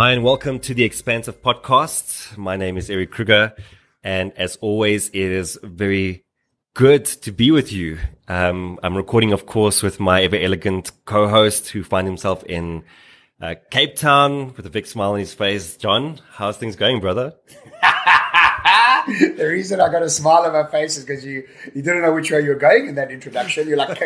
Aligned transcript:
Hi, 0.00 0.12
and 0.12 0.24
welcome 0.24 0.60
to 0.60 0.72
the 0.72 0.82
Expansive 0.82 1.42
Podcast. 1.42 2.38
My 2.38 2.56
name 2.56 2.78
is 2.78 2.88
Eric 2.88 3.10
Kruger, 3.10 3.52
and 4.02 4.32
as 4.32 4.56
always, 4.62 5.10
it 5.10 5.14
is 5.14 5.58
very 5.62 6.24
good 6.72 7.04
to 7.04 7.30
be 7.30 7.50
with 7.50 7.70
you. 7.70 7.98
Um, 8.26 8.80
I'm 8.82 8.96
recording, 8.96 9.34
of 9.34 9.44
course, 9.44 9.82
with 9.82 10.00
my 10.00 10.22
ever 10.22 10.36
elegant 10.36 10.90
co-host 11.04 11.68
who 11.68 11.84
finds 11.84 12.08
himself 12.08 12.42
in 12.44 12.82
uh, 13.42 13.56
Cape 13.70 13.94
Town 13.94 14.54
with 14.56 14.64
a 14.64 14.70
big 14.70 14.86
smile 14.86 15.12
on 15.12 15.18
his 15.18 15.34
face. 15.34 15.76
John, 15.76 16.18
how's 16.32 16.56
things 16.56 16.76
going, 16.76 17.00
brother? 17.00 17.34
the 19.06 19.48
reason 19.50 19.82
I 19.82 19.92
got 19.92 20.02
a 20.02 20.08
smile 20.08 20.44
on 20.44 20.54
my 20.54 20.64
face 20.70 20.96
is 20.96 21.04
because 21.04 21.26
you 21.26 21.46
you 21.74 21.82
didn't 21.82 22.00
know 22.00 22.14
which 22.14 22.30
way 22.30 22.40
you 22.40 22.48
were 22.48 22.54
going 22.54 22.88
in 22.88 22.94
that 22.94 23.10
introduction. 23.10 23.68
You're 23.68 23.76
like, 23.76 23.98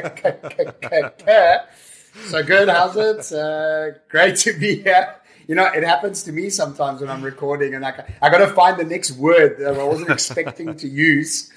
so 2.24 2.42
good. 2.42 2.68
How's 2.68 2.96
it? 2.96 3.32
Uh, 3.32 3.92
great 4.08 4.34
to 4.38 4.58
be 4.58 4.82
here 4.82 5.20
you 5.46 5.54
know, 5.54 5.66
it 5.66 5.84
happens 5.84 6.22
to 6.24 6.32
me 6.32 6.50
sometimes 6.50 7.00
when 7.00 7.10
I'm 7.10 7.22
recording, 7.22 7.74
and 7.74 7.84
I, 7.84 8.04
I 8.22 8.30
got 8.30 8.38
to 8.38 8.48
find 8.48 8.78
the 8.78 8.84
next 8.84 9.12
word 9.12 9.58
that 9.58 9.78
I 9.78 9.84
wasn't 9.84 10.10
expecting 10.10 10.74
to 10.76 10.88
use. 10.88 11.50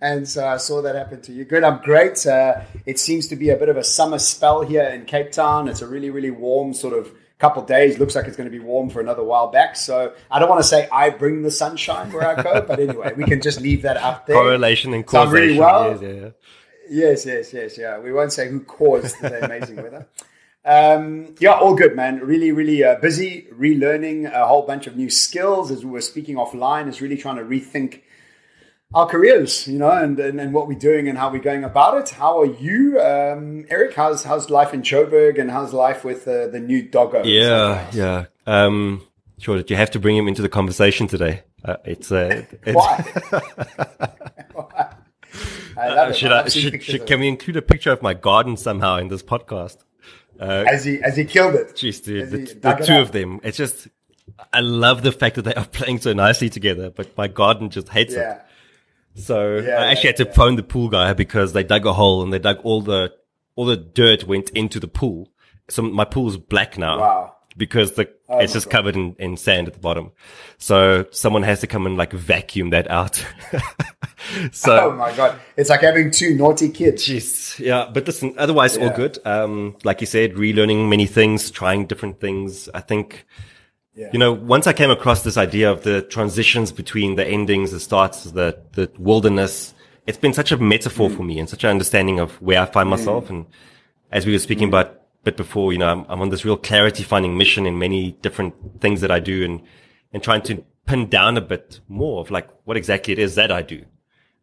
And 0.00 0.26
so 0.28 0.46
I 0.46 0.56
saw 0.56 0.82
that 0.82 0.94
happen 0.94 1.20
to 1.22 1.32
you. 1.32 1.44
Good, 1.44 1.62
I'm 1.62 1.82
great. 1.82 2.26
Uh, 2.26 2.62
it 2.86 2.98
seems 2.98 3.28
to 3.28 3.36
be 3.36 3.50
a 3.50 3.56
bit 3.56 3.68
of 3.68 3.76
a 3.76 3.84
summer 3.84 4.18
spell 4.18 4.62
here 4.62 4.84
in 4.84 5.04
Cape 5.04 5.30
Town. 5.30 5.68
It's 5.68 5.82
a 5.82 5.86
really, 5.86 6.10
really 6.10 6.30
warm 6.30 6.72
sort 6.72 6.94
of 6.94 7.12
couple 7.38 7.62
days. 7.64 7.98
Looks 7.98 8.14
like 8.14 8.26
it's 8.26 8.36
going 8.36 8.50
to 8.50 8.58
be 8.58 8.64
warm 8.64 8.88
for 8.90 9.00
another 9.00 9.22
while 9.22 9.48
back. 9.48 9.76
So 9.76 10.14
I 10.30 10.38
don't 10.38 10.48
want 10.48 10.62
to 10.62 10.68
say 10.68 10.88
I 10.90 11.10
bring 11.10 11.42
the 11.42 11.50
sunshine 11.50 12.12
where 12.12 12.26
I 12.26 12.42
go, 12.42 12.62
but 12.62 12.80
anyway, 12.80 13.12
we 13.14 13.24
can 13.24 13.40
just 13.40 13.60
leave 13.60 13.82
that 13.82 13.96
up 13.96 14.26
there. 14.26 14.36
Correlation 14.36 14.94
and 14.94 15.06
causation. 15.06 15.32
really 15.32 15.58
well. 15.58 15.90
Yes, 15.90 16.02
yeah. 16.02 16.30
yes, 16.90 17.26
yes, 17.26 17.52
yes, 17.52 17.78
yeah. 17.78 17.98
We 17.98 18.12
won't 18.12 18.32
say 18.32 18.48
who 18.48 18.60
caused 18.60 19.20
the 19.20 19.44
amazing 19.44 19.76
weather. 19.76 20.06
Um, 20.64 21.34
yeah, 21.40 21.52
all 21.52 21.74
good, 21.74 21.94
man. 21.94 22.20
Really, 22.20 22.50
really 22.50 22.82
uh, 22.82 22.96
busy, 22.96 23.48
relearning 23.52 24.32
a 24.32 24.46
whole 24.46 24.62
bunch 24.62 24.86
of 24.86 24.96
new 24.96 25.10
skills 25.10 25.70
as 25.70 25.84
we 25.84 25.90
were 25.90 26.00
speaking 26.00 26.36
offline, 26.36 26.88
is 26.88 27.02
really 27.02 27.18
trying 27.18 27.36
to 27.36 27.44
rethink 27.44 28.00
our 28.94 29.06
careers, 29.06 29.66
you 29.68 29.78
know, 29.78 29.90
and, 29.90 30.18
and, 30.18 30.40
and 30.40 30.54
what 30.54 30.68
we're 30.68 30.78
doing 30.78 31.08
and 31.08 31.18
how 31.18 31.30
we're 31.30 31.42
going 31.42 31.64
about 31.64 31.98
it. 31.98 32.10
How 32.10 32.40
are 32.40 32.46
you, 32.46 33.00
um, 33.00 33.66
Eric? 33.68 33.94
How's 33.94 34.24
how's 34.24 34.48
life 34.50 34.72
in 34.72 34.82
Joburg 34.82 35.38
and 35.38 35.50
how's 35.50 35.72
life 35.72 36.04
with 36.04 36.26
uh, 36.28 36.46
the 36.46 36.60
new 36.60 36.82
doggo? 36.82 37.24
Yeah, 37.24 37.86
yeah. 37.92 38.26
Um, 38.46 39.02
sure. 39.38 39.56
Did 39.56 39.70
you 39.70 39.76
have 39.76 39.90
to 39.92 39.98
bring 39.98 40.16
him 40.16 40.28
into 40.28 40.42
the 40.42 40.48
conversation 40.48 41.08
today? 41.08 41.42
Uh, 41.64 41.76
it's, 41.84 42.12
uh, 42.12 42.44
it's 42.62 42.74
why? 42.74 43.02
why? 44.52 44.94
I 45.76 46.08
it. 46.08 46.16
should 46.16 46.32
I, 46.32 46.48
should, 46.48 46.82
should, 46.82 47.06
can 47.06 47.20
we 47.20 47.28
include 47.28 47.56
a 47.56 47.62
picture 47.62 47.90
of 47.90 48.00
my 48.00 48.14
garden 48.14 48.56
somehow 48.56 48.96
in 48.98 49.08
this 49.08 49.22
podcast? 49.22 49.78
Uh, 50.38 50.64
as 50.68 50.84
he 50.84 51.02
as 51.02 51.16
he 51.16 51.24
killed 51.24 51.54
it. 51.54 51.74
Jeez, 51.74 52.04
dude, 52.04 52.30
the, 52.30 52.38
the 52.38 52.84
two 52.84 52.96
of 52.96 53.12
them. 53.12 53.40
It's 53.42 53.56
just 53.56 53.88
I 54.52 54.60
love 54.60 55.02
the 55.02 55.12
fact 55.12 55.36
that 55.36 55.42
they 55.42 55.54
are 55.54 55.66
playing 55.72 56.00
so 56.00 56.12
nicely 56.12 56.50
together, 56.50 56.90
but 56.90 57.16
my 57.16 57.28
garden 57.28 57.70
just 57.70 57.88
hates 57.88 58.14
yeah. 58.14 58.34
it. 58.34 58.42
So 59.20 59.56
yeah, 59.56 59.76
I 59.76 59.92
actually 59.92 60.10
yeah, 60.10 60.16
had 60.18 60.28
to 60.28 60.32
phone 60.32 60.56
the 60.56 60.62
pool 60.62 60.88
guy 60.88 61.12
because 61.12 61.52
they 61.52 61.62
dug 61.62 61.86
a 61.86 61.92
hole 61.92 62.22
and 62.22 62.32
they 62.32 62.38
dug 62.38 62.58
all 62.64 62.82
the 62.82 63.12
all 63.54 63.66
the 63.66 63.76
dirt 63.76 64.24
went 64.24 64.50
into 64.50 64.80
the 64.80 64.88
pool. 64.88 65.28
So 65.68 65.82
my 65.82 66.04
pool's 66.04 66.36
black 66.36 66.76
now. 66.76 66.98
Wow 66.98 67.36
because 67.56 67.92
the 67.92 68.10
oh 68.28 68.38
it's 68.38 68.52
just 68.52 68.66
God. 68.66 68.72
covered 68.72 68.96
in, 68.96 69.14
in 69.18 69.36
sand 69.36 69.68
at 69.68 69.74
the 69.74 69.80
bottom. 69.80 70.12
So 70.58 71.06
someone 71.10 71.42
has 71.42 71.60
to 71.60 71.66
come 71.66 71.86
and 71.86 71.96
like 71.96 72.12
vacuum 72.12 72.70
that 72.70 72.90
out. 72.90 73.24
so 74.52 74.90
oh 74.90 74.92
my 74.92 75.14
God, 75.14 75.38
it's 75.56 75.70
like 75.70 75.80
having 75.80 76.10
two 76.10 76.34
naughty 76.34 76.68
kids. 76.68 77.06
Jeez, 77.06 77.58
yeah. 77.58 77.90
But 77.92 78.06
listen, 78.06 78.34
otherwise 78.38 78.76
yeah. 78.76 78.84
all 78.84 78.96
good. 78.96 79.18
Um, 79.24 79.76
like 79.84 80.00
you 80.00 80.06
said, 80.06 80.34
relearning 80.34 80.88
many 80.88 81.06
things, 81.06 81.50
trying 81.50 81.86
different 81.86 82.20
things. 82.20 82.68
I 82.74 82.80
think. 82.80 83.26
Yeah. 83.96 84.10
You 84.12 84.18
know, 84.18 84.32
once 84.32 84.66
I 84.66 84.72
came 84.72 84.90
across 84.90 85.22
this 85.22 85.36
idea 85.36 85.70
of 85.70 85.84
the 85.84 86.02
transitions 86.02 86.72
between 86.72 87.14
the 87.14 87.24
endings, 87.24 87.70
the 87.70 87.78
starts, 87.78 88.24
the 88.24 88.58
the 88.72 88.90
wilderness, 88.98 89.72
it's 90.06 90.18
been 90.18 90.32
such 90.32 90.50
a 90.50 90.56
metaphor 90.56 91.08
mm. 91.08 91.16
for 91.16 91.22
me 91.22 91.38
and 91.38 91.48
such 91.48 91.62
an 91.62 91.70
understanding 91.70 92.18
of 92.18 92.32
where 92.42 92.60
I 92.60 92.66
find 92.66 92.88
myself. 92.88 93.26
Mm. 93.26 93.30
And 93.30 93.46
as 94.10 94.26
we 94.26 94.32
were 94.32 94.40
speaking 94.40 94.66
mm. 94.66 94.70
about 94.70 95.03
bit 95.24 95.36
before, 95.36 95.72
you 95.72 95.78
know, 95.78 95.88
I'm, 95.88 96.06
I'm 96.08 96.20
on 96.20 96.28
this 96.28 96.44
real 96.44 96.56
clarity 96.56 97.02
finding 97.02 97.36
mission 97.36 97.66
in 97.66 97.78
many 97.78 98.12
different 98.22 98.80
things 98.80 99.00
that 99.00 99.10
I 99.10 99.20
do 99.20 99.44
and, 99.44 99.62
and 100.12 100.22
trying 100.22 100.42
to 100.42 100.64
pin 100.86 101.08
down 101.08 101.36
a 101.36 101.40
bit 101.40 101.80
more 101.88 102.20
of 102.20 102.30
like 102.30 102.48
what 102.64 102.76
exactly 102.76 103.12
it 103.12 103.18
is 103.18 103.34
that 103.36 103.50
I 103.50 103.62
do. 103.62 103.84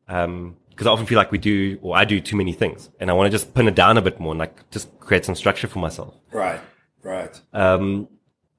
Um, 0.07 0.57
cause 0.75 0.87
I 0.87 0.89
often 0.89 1.05
feel 1.05 1.17
like 1.17 1.31
we 1.31 1.37
do, 1.37 1.79
or 1.81 1.95
I 1.95 2.05
do 2.05 2.19
too 2.19 2.35
many 2.35 2.51
things 2.51 2.89
and 2.99 3.09
I 3.09 3.13
want 3.13 3.27
to 3.27 3.31
just 3.31 3.53
pin 3.53 3.67
it 3.67 3.75
down 3.75 3.97
a 3.97 4.01
bit 4.01 4.19
more 4.19 4.31
and 4.31 4.39
like 4.39 4.69
just 4.71 4.99
create 4.99 5.23
some 5.23 5.35
structure 5.35 5.67
for 5.67 5.79
myself. 5.79 6.15
Right. 6.31 6.59
Right. 7.03 7.39
Um, 7.53 8.07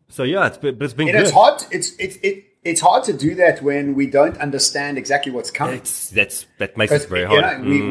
so 0.08 0.22
yeah, 0.22 0.46
it's, 0.46 0.58
but 0.58 0.80
it's 0.80 0.94
been 0.94 1.08
and 1.08 1.16
good. 1.16 1.22
It's 1.24 1.32
hard. 1.32 1.64
It's, 1.70 1.96
it's, 1.96 2.16
it, 2.22 2.44
it's 2.62 2.80
hard 2.80 3.04
to 3.04 3.12
do 3.12 3.34
that 3.36 3.62
when 3.62 3.94
we 3.94 4.06
don't 4.06 4.36
understand 4.38 4.96
exactly 4.96 5.32
what's 5.32 5.50
coming. 5.50 5.76
It's, 5.76 6.10
that's, 6.10 6.46
that 6.58 6.76
makes 6.76 6.92
it 6.92 7.08
very 7.08 7.24
hard. 7.24 7.36
You 7.36 7.64
know, 7.64 7.64
mm. 7.64 7.90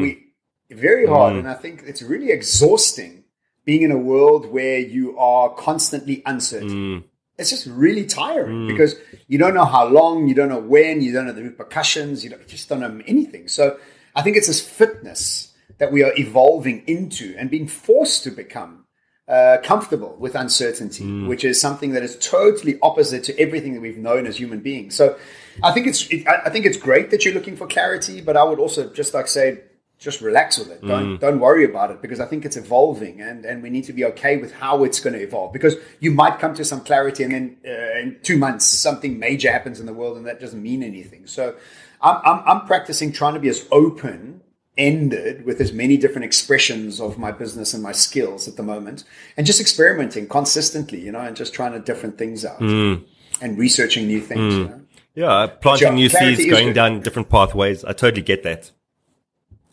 we, 0.70 0.74
very 0.74 1.06
hard. 1.06 1.34
Mm. 1.34 1.38
And 1.40 1.48
I 1.48 1.54
think 1.54 1.82
it's 1.86 2.00
really 2.00 2.30
exhausting 2.30 3.21
being 3.64 3.82
in 3.82 3.90
a 3.90 3.98
world 3.98 4.46
where 4.46 4.78
you 4.78 5.18
are 5.18 5.50
constantly 5.50 6.22
uncertain. 6.26 6.68
Mm. 6.68 7.04
It's 7.38 7.50
just 7.50 7.66
really 7.66 8.06
tiring 8.06 8.66
mm. 8.66 8.68
because 8.68 8.96
you 9.28 9.38
don't 9.38 9.54
know 9.54 9.64
how 9.64 9.86
long, 9.86 10.28
you 10.28 10.34
don't 10.34 10.48
know 10.48 10.60
when, 10.60 11.00
you 11.00 11.12
don't 11.12 11.26
know 11.26 11.32
the 11.32 11.42
repercussions, 11.42 12.24
you, 12.24 12.30
don't, 12.30 12.40
you 12.42 12.48
just 12.48 12.68
don't 12.68 12.80
know 12.80 13.00
anything. 13.06 13.48
So 13.48 13.78
I 14.14 14.22
think 14.22 14.36
it's 14.36 14.48
this 14.48 14.60
fitness 14.60 15.54
that 15.78 15.92
we 15.92 16.02
are 16.04 16.12
evolving 16.16 16.84
into 16.86 17.34
and 17.38 17.50
being 17.50 17.66
forced 17.66 18.22
to 18.24 18.30
become 18.30 18.84
uh, 19.28 19.58
comfortable 19.62 20.16
with 20.18 20.34
uncertainty, 20.34 21.04
mm. 21.04 21.28
which 21.28 21.44
is 21.44 21.60
something 21.60 21.92
that 21.92 22.02
is 22.02 22.18
totally 22.18 22.78
opposite 22.82 23.24
to 23.24 23.38
everything 23.38 23.74
that 23.74 23.80
we've 23.80 23.96
known 23.96 24.26
as 24.26 24.36
human 24.36 24.60
beings. 24.60 24.94
So 24.94 25.16
I 25.62 25.72
think 25.72 25.86
it's 25.86 26.06
it, 26.10 26.26
I 26.26 26.50
think 26.50 26.66
it's 26.66 26.76
great 26.76 27.10
that 27.10 27.24
you're 27.24 27.32
looking 27.32 27.56
for 27.56 27.66
clarity, 27.66 28.20
but 28.20 28.36
I 28.36 28.42
would 28.42 28.58
also 28.58 28.90
just 28.90 29.14
like 29.14 29.28
say 29.28 29.60
just 30.02 30.20
relax 30.20 30.58
with 30.58 30.70
it. 30.70 30.80
Don't 30.82 31.16
mm. 31.16 31.20
don't 31.20 31.38
worry 31.38 31.64
about 31.64 31.90
it 31.92 32.02
because 32.02 32.18
I 32.18 32.26
think 32.26 32.44
it's 32.44 32.56
evolving 32.56 33.20
and 33.20 33.44
and 33.44 33.62
we 33.62 33.70
need 33.70 33.84
to 33.84 33.92
be 33.92 34.04
okay 34.06 34.36
with 34.36 34.52
how 34.52 34.82
it's 34.82 34.98
going 34.98 35.14
to 35.14 35.22
evolve 35.22 35.52
because 35.52 35.76
you 36.00 36.10
might 36.10 36.40
come 36.40 36.54
to 36.54 36.64
some 36.64 36.80
clarity 36.80 37.22
and 37.22 37.32
then 37.32 37.56
uh, 37.64 38.00
in 38.00 38.18
two 38.22 38.36
months 38.36 38.64
something 38.66 39.18
major 39.18 39.50
happens 39.50 39.78
in 39.78 39.86
the 39.86 39.94
world 39.94 40.16
and 40.16 40.26
that 40.26 40.40
doesn't 40.40 40.62
mean 40.62 40.82
anything. 40.82 41.26
So 41.26 41.54
I'm 42.00 42.20
I'm, 42.24 42.42
I'm 42.46 42.66
practicing 42.66 43.12
trying 43.12 43.34
to 43.34 43.40
be 43.40 43.48
as 43.48 43.66
open 43.70 44.42
ended 44.76 45.44
with 45.44 45.60
as 45.60 45.72
many 45.72 45.96
different 45.96 46.24
expressions 46.24 46.98
of 47.00 47.18
my 47.18 47.30
business 47.30 47.74
and 47.74 47.82
my 47.82 47.92
skills 47.92 48.48
at 48.48 48.56
the 48.56 48.62
moment 48.62 49.04
and 49.36 49.46
just 49.46 49.60
experimenting 49.60 50.26
consistently 50.26 50.98
you 50.98 51.12
know 51.12 51.20
and 51.20 51.36
just 51.36 51.52
trying 51.52 51.72
to 51.72 51.78
different 51.78 52.16
things 52.16 52.42
out 52.42 52.58
mm. 52.58 53.04
and 53.42 53.58
researching 53.58 54.06
new 54.06 54.18
things 54.18 54.54
mm. 54.54 54.58
you 54.58 54.64
know? 54.64 54.80
yeah 55.14 55.46
planting 55.46 55.94
new 55.94 56.08
seeds 56.08 56.46
going 56.46 56.72
down 56.72 57.00
different 57.00 57.28
pathways 57.28 57.84
i 57.84 57.92
totally 57.92 58.22
get 58.22 58.42
that 58.42 58.70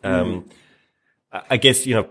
um, 0.03 0.41
mm. 0.41 0.51
I 1.49 1.57
guess, 1.57 1.85
you 1.85 1.95
know, 1.95 2.09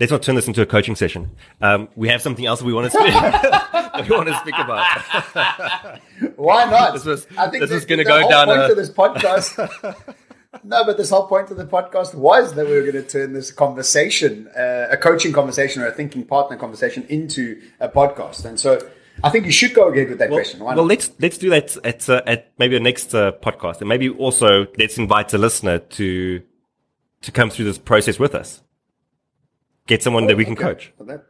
let's 0.00 0.10
not 0.10 0.22
turn 0.22 0.34
this 0.34 0.48
into 0.48 0.62
a 0.62 0.66
coaching 0.66 0.96
session. 0.96 1.30
Um, 1.60 1.88
we 1.96 2.08
have 2.08 2.22
something 2.22 2.44
else 2.44 2.62
we 2.62 2.72
want 2.72 2.90
to 2.90 2.98
speak, 2.98 3.14
we 4.08 4.16
want 4.16 4.28
to 4.28 4.36
speak 4.38 4.54
about. 4.58 6.00
Why 6.36 6.64
not? 6.70 6.94
This 6.94 7.04
was, 7.04 7.26
I 7.36 7.48
think 7.48 7.62
this 7.62 7.70
is 7.70 7.84
going 7.84 7.98
to 7.98 8.04
go 8.04 8.28
down 8.28 8.46
point 8.46 8.72
a... 8.72 8.74
this 8.74 8.90
podcast. 8.90 10.14
no, 10.64 10.84
but 10.84 10.96
this 10.96 11.10
whole 11.10 11.26
point 11.26 11.50
of 11.50 11.56
the 11.56 11.66
podcast 11.66 12.14
was 12.14 12.54
that 12.54 12.66
we 12.66 12.72
were 12.72 12.82
going 12.82 12.94
to 12.94 13.02
turn 13.02 13.32
this 13.32 13.50
conversation, 13.50 14.48
uh, 14.56 14.88
a 14.90 14.96
coaching 14.96 15.32
conversation 15.32 15.82
or 15.82 15.86
a 15.86 15.92
thinking 15.92 16.24
partner 16.24 16.56
conversation 16.56 17.04
into 17.08 17.62
a 17.80 17.88
podcast. 17.88 18.44
And 18.44 18.58
so 18.58 18.80
I 19.22 19.30
think 19.30 19.46
you 19.46 19.52
should 19.52 19.74
go 19.74 19.88
ahead 19.88 20.08
with 20.08 20.18
that 20.18 20.30
well, 20.30 20.38
question. 20.38 20.60
well, 20.60 20.84
let's 20.84 21.10
let's 21.20 21.38
do 21.38 21.50
that 21.50 21.76
at 21.84 22.08
uh, 22.08 22.22
at 22.26 22.52
maybe 22.58 22.76
the 22.76 22.82
next 22.82 23.14
uh, 23.14 23.32
podcast, 23.32 23.80
and 23.80 23.88
maybe 23.88 24.08
also 24.08 24.66
let's 24.78 24.98
invite 24.98 25.32
a 25.32 25.38
listener 25.38 25.78
to 25.78 26.42
to 27.22 27.32
come 27.32 27.50
through 27.50 27.64
this 27.66 27.78
process 27.78 28.18
with 28.18 28.34
us. 28.34 28.62
Get 29.86 30.02
someone 30.02 30.24
oh, 30.24 30.28
that 30.28 30.36
we 30.36 30.44
can 30.44 30.54
okay. 30.54 30.62
coach. 30.62 30.92
Well, 30.98 31.08
that, 31.08 31.24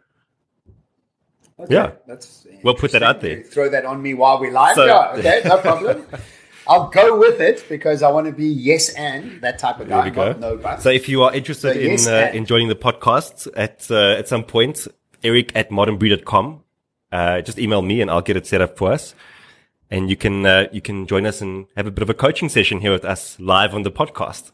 okay. 1.61 1.75
Yeah, 1.75 1.93
that's 2.07 2.47
we'll 2.63 2.75
put 2.75 2.93
that 2.93 3.03
out 3.03 3.21
there. 3.21 3.43
Throw 3.43 3.69
that 3.69 3.85
on 3.85 4.01
me 4.01 4.15
while 4.15 4.41
we 4.41 4.51
live. 4.51 4.75
So, 4.75 4.87
yeah, 4.87 5.15
okay, 5.17 5.43
no 5.45 5.59
problem. 5.59 6.07
I'll 6.69 6.89
go 6.89 7.19
with 7.19 7.41
it 7.41 7.65
because 7.69 8.03
I 8.03 8.11
want 8.11 8.27
to 8.27 8.33
be 8.33 8.49
yes 8.49 8.89
and 8.91 9.41
that 9.41 9.59
type 9.59 9.79
of 9.79 9.89
guy. 9.89 10.11
There 10.11 10.27
we 10.27 10.33
go. 10.35 10.39
No 10.39 10.57
but. 10.57 10.83
So 10.83 10.91
if 10.91 11.09
you 11.09 11.23
are 11.23 11.33
interested 11.33 11.75
so 11.75 11.81
in 11.81 11.91
yes 11.93 12.07
uh, 12.07 12.31
in 12.35 12.45
joining 12.45 12.69
the 12.69 12.75
podcast 12.75 13.49
at 13.57 13.89
uh, 13.91 14.19
at 14.19 14.29
some 14.29 14.43
point, 14.43 14.89
Eric 15.23 15.55
at 15.55 15.71
modernbreed.com, 15.71 16.63
uh, 17.13 17.41
just 17.43 17.59
email 17.59 17.83
me 17.83 18.01
and 18.01 18.11
I'll 18.11 18.23
get 18.23 18.37
it 18.37 18.47
set 18.47 18.61
up 18.61 18.77
for 18.77 18.93
us. 18.93 19.15
And 19.91 20.11
you 20.11 20.17
can 20.17 20.45
uh, 20.45 20.67
you 20.73 20.81
can 20.81 21.07
join 21.07 21.27
us 21.27 21.41
and 21.41 21.67
have 21.77 21.87
a 21.87 21.91
bit 21.93 22.03
of 22.03 22.11
a 22.11 22.15
coaching 22.15 22.49
session 22.49 22.81
here 22.81 22.93
with 22.93 23.05
us 23.05 23.39
live 23.39 23.75
on 23.75 23.83
the 23.83 23.93
podcast. 23.93 24.51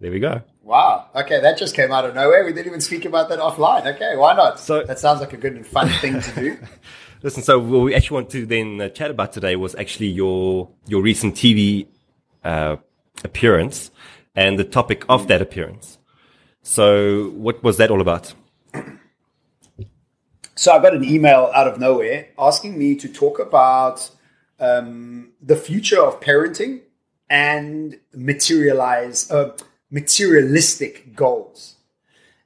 There 0.00 0.12
we 0.12 0.20
go. 0.20 0.42
Wow. 0.62 1.08
Okay, 1.14 1.40
that 1.40 1.58
just 1.58 1.74
came 1.74 1.90
out 1.92 2.04
of 2.04 2.14
nowhere. 2.14 2.44
We 2.44 2.52
didn't 2.52 2.68
even 2.68 2.80
speak 2.80 3.04
about 3.04 3.28
that 3.30 3.40
offline. 3.40 3.84
Okay, 3.94 4.16
why 4.16 4.34
not? 4.34 4.60
So 4.60 4.84
that 4.84 4.98
sounds 4.98 5.20
like 5.20 5.32
a 5.32 5.36
good 5.36 5.54
and 5.54 5.66
fun 5.66 5.88
thing 6.00 6.20
to 6.20 6.34
do. 6.34 6.58
Listen, 7.22 7.42
so 7.42 7.58
what 7.58 7.80
we 7.80 7.94
actually 7.94 8.16
want 8.16 8.30
to 8.30 8.46
then 8.46 8.80
uh, 8.80 8.88
chat 8.88 9.10
about 9.10 9.32
today 9.32 9.56
was 9.56 9.74
actually 9.74 10.08
your 10.08 10.68
your 10.86 11.02
recent 11.02 11.34
TV 11.34 11.86
uh, 12.44 12.76
appearance 13.24 13.90
and 14.34 14.58
the 14.58 14.64
topic 14.64 15.04
of 15.08 15.28
that 15.28 15.42
appearance. 15.42 15.98
So, 16.62 17.30
what 17.30 17.62
was 17.62 17.76
that 17.78 17.90
all 17.90 18.00
about? 18.00 18.34
So 20.54 20.70
I 20.72 20.80
got 20.80 20.94
an 20.94 21.02
email 21.02 21.50
out 21.54 21.66
of 21.66 21.80
nowhere 21.80 22.28
asking 22.38 22.78
me 22.78 22.94
to 22.96 23.08
talk 23.08 23.38
about 23.38 24.10
um, 24.60 25.32
the 25.40 25.56
future 25.56 26.00
of 26.00 26.20
parenting 26.20 26.82
and 27.28 27.98
materialize 28.14 29.30
uh, 29.30 29.56
materialistic 29.92 31.14
goals. 31.14 31.76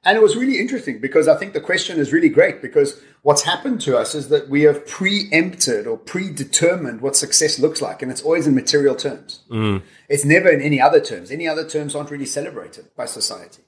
And 0.03 0.15
it 0.15 0.21
was 0.21 0.37
really 0.37 0.59
interesting 0.59 0.99
because 0.99 1.27
I 1.27 1.35
think 1.35 1.53
the 1.53 1.59
question 1.59 1.99
is 1.99 2.13
really 2.13 2.29
great 2.29 2.61
because 2.61 3.01
what's 3.23 3.41
happened 3.41 3.81
to 3.81 3.97
us 3.97 4.15
is 4.15 4.29
that 4.29 4.47
we 4.47 4.61
have 4.61 4.85
preempted 4.85 5.87
or 5.87 5.97
predetermined 5.97 7.01
what 7.01 7.15
success 7.15 7.59
looks 7.59 7.81
like, 7.81 8.01
and 8.01 8.11
it's 8.11 8.21
always 8.21 8.47
in 8.47 8.55
material 8.55 8.95
terms. 8.95 9.41
Mm. 9.49 9.81
It's 10.07 10.23
never 10.23 10.49
in 10.49 10.61
any 10.61 10.79
other 10.79 11.01
terms. 11.01 11.31
Any 11.31 11.47
other 11.47 11.67
terms 11.67 11.95
aren't 11.95 12.11
really 12.11 12.25
celebrated 12.25 12.85
by 12.95 13.05
society. 13.05 13.63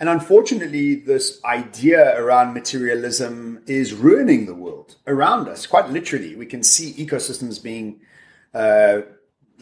And 0.00 0.08
unfortunately, 0.08 0.94
this 0.94 1.40
idea 1.44 2.18
around 2.18 2.54
materialism 2.54 3.62
is 3.66 3.92
ruining 3.92 4.46
the 4.46 4.54
world 4.54 4.96
around 5.06 5.48
us. 5.48 5.66
Quite 5.66 5.90
literally, 5.90 6.34
we 6.36 6.46
can 6.46 6.62
see 6.62 6.94
ecosystems 6.94 7.62
being 7.62 8.00
uh, 8.54 9.02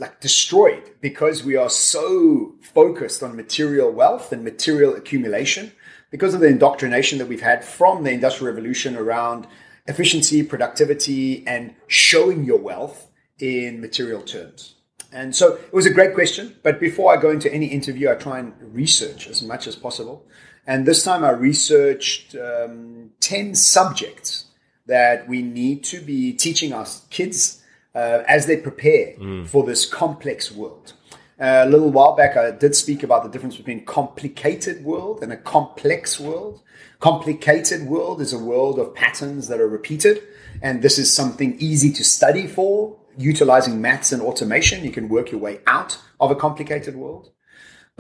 like 0.01 0.19
destroyed 0.19 0.91
because 1.03 1.45
we 1.45 1.57
are 1.57 1.69
so 1.69 2.55
focused 2.63 3.23
on 3.23 3.37
material 3.37 3.93
wealth 3.93 4.33
and 4.33 4.43
material 4.43 4.95
accumulation 4.95 5.73
because 6.11 6.33
of 6.33 6.41
the 6.41 6.47
indoctrination 6.47 7.19
that 7.19 7.29
we've 7.29 7.43
had 7.43 7.63
from 7.63 8.03
the 8.03 8.11
industrial 8.11 8.53
revolution 8.53 8.97
around 8.97 9.47
efficiency, 9.87 10.43
productivity, 10.43 11.47
and 11.47 11.75
showing 11.87 12.45
your 12.45 12.59
wealth 12.59 13.09
in 13.39 13.81
material 13.81 14.23
terms. 14.23 14.75
And 15.13 15.37
so 15.37 15.55
it 15.55 15.73
was 15.73 15.87
a 15.87 15.93
great 15.93 16.15
question. 16.15 16.57
But 16.63 16.81
before 16.81 17.13
I 17.13 17.21
go 17.21 17.31
into 17.31 17.53
any 17.53 17.67
interview, 17.67 18.11
I 18.11 18.15
try 18.15 18.39
and 18.39 18.55
research 18.61 19.29
as 19.29 19.43
much 19.43 19.67
as 19.67 19.77
possible. 19.77 20.27
And 20.67 20.87
this 20.87 21.05
time 21.05 21.25
I 21.25 21.31
researched 21.31 22.35
um, 22.37 23.11
10 23.21 23.55
subjects 23.55 24.47
that 24.87 25.29
we 25.29 25.43
need 25.43 25.85
to 25.85 26.01
be 26.01 26.33
teaching 26.33 26.73
our 26.73 26.87
kids 27.11 27.60
uh, 28.01 28.25
as 28.27 28.47
they 28.47 28.57
prepare 28.57 29.15
mm. 29.17 29.47
for 29.47 29.65
this 29.65 29.85
complex 29.87 30.51
world. 30.51 30.95
Uh, 31.39 31.65
a 31.67 31.69
little 31.69 31.91
while 31.91 32.15
back, 32.15 32.37
I 32.37 32.51
did 32.51 32.75
speak 32.77 33.03
about 33.03 33.23
the 33.23 33.31
difference 33.31 33.57
between 33.57 33.85
complicated 33.85 34.85
world 34.85 35.23
and 35.23 35.33
a 35.33 35.37
complex 35.37 36.21
world. 36.21 36.63
Complicated 36.99 37.87
world 37.87 38.21
is 38.21 38.33
a 38.33 38.39
world 38.39 38.79
of 38.79 38.95
patterns 38.95 39.49
that 39.49 39.61
are 39.61 39.69
repeated, 39.69 40.23
and 40.61 40.83
this 40.83 40.99
is 40.99 41.13
something 41.13 41.57
easy 41.59 41.91
to 41.93 42.05
study 42.05 42.47
for 42.47 42.97
utilizing 43.17 43.81
maths 43.81 44.13
and 44.13 44.23
automation, 44.23 44.85
you 44.85 44.91
can 44.91 45.09
work 45.09 45.31
your 45.31 45.41
way 45.41 45.61
out 45.67 45.99
of 46.19 46.31
a 46.31 46.35
complicated 46.35 46.97
world. 46.97 47.31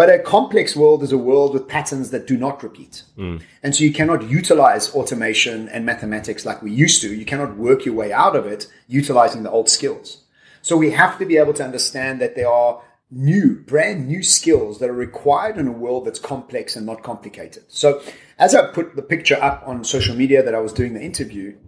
But 0.00 0.08
a 0.08 0.18
complex 0.18 0.74
world 0.74 1.02
is 1.02 1.12
a 1.12 1.18
world 1.18 1.52
with 1.52 1.68
patterns 1.68 2.08
that 2.08 2.26
do 2.26 2.38
not 2.38 2.62
repeat. 2.62 3.02
Mm. 3.18 3.42
And 3.62 3.76
so 3.76 3.84
you 3.84 3.92
cannot 3.92 4.30
utilize 4.30 4.94
automation 4.94 5.68
and 5.68 5.84
mathematics 5.84 6.46
like 6.46 6.62
we 6.62 6.72
used 6.72 7.02
to. 7.02 7.14
You 7.14 7.26
cannot 7.26 7.58
work 7.58 7.84
your 7.84 7.96
way 7.96 8.10
out 8.10 8.34
of 8.34 8.46
it 8.46 8.66
utilizing 8.88 9.42
the 9.42 9.50
old 9.50 9.68
skills. 9.68 10.24
So 10.62 10.74
we 10.74 10.92
have 10.92 11.18
to 11.18 11.26
be 11.26 11.36
able 11.36 11.52
to 11.52 11.62
understand 11.62 12.18
that 12.22 12.34
there 12.34 12.48
are 12.48 12.80
new, 13.10 13.56
brand 13.56 14.08
new 14.08 14.22
skills 14.22 14.78
that 14.78 14.88
are 14.88 14.94
required 14.94 15.58
in 15.58 15.68
a 15.68 15.70
world 15.70 16.06
that's 16.06 16.18
complex 16.18 16.76
and 16.76 16.86
not 16.86 17.02
complicated. 17.02 17.64
So 17.68 18.00
as 18.38 18.54
I 18.54 18.72
put 18.72 18.96
the 18.96 19.02
picture 19.02 19.36
up 19.42 19.62
on 19.66 19.84
social 19.84 20.16
media 20.16 20.42
that 20.42 20.54
I 20.54 20.60
was 20.60 20.72
doing 20.72 20.94
the 20.94 21.02
interview, 21.02 21.58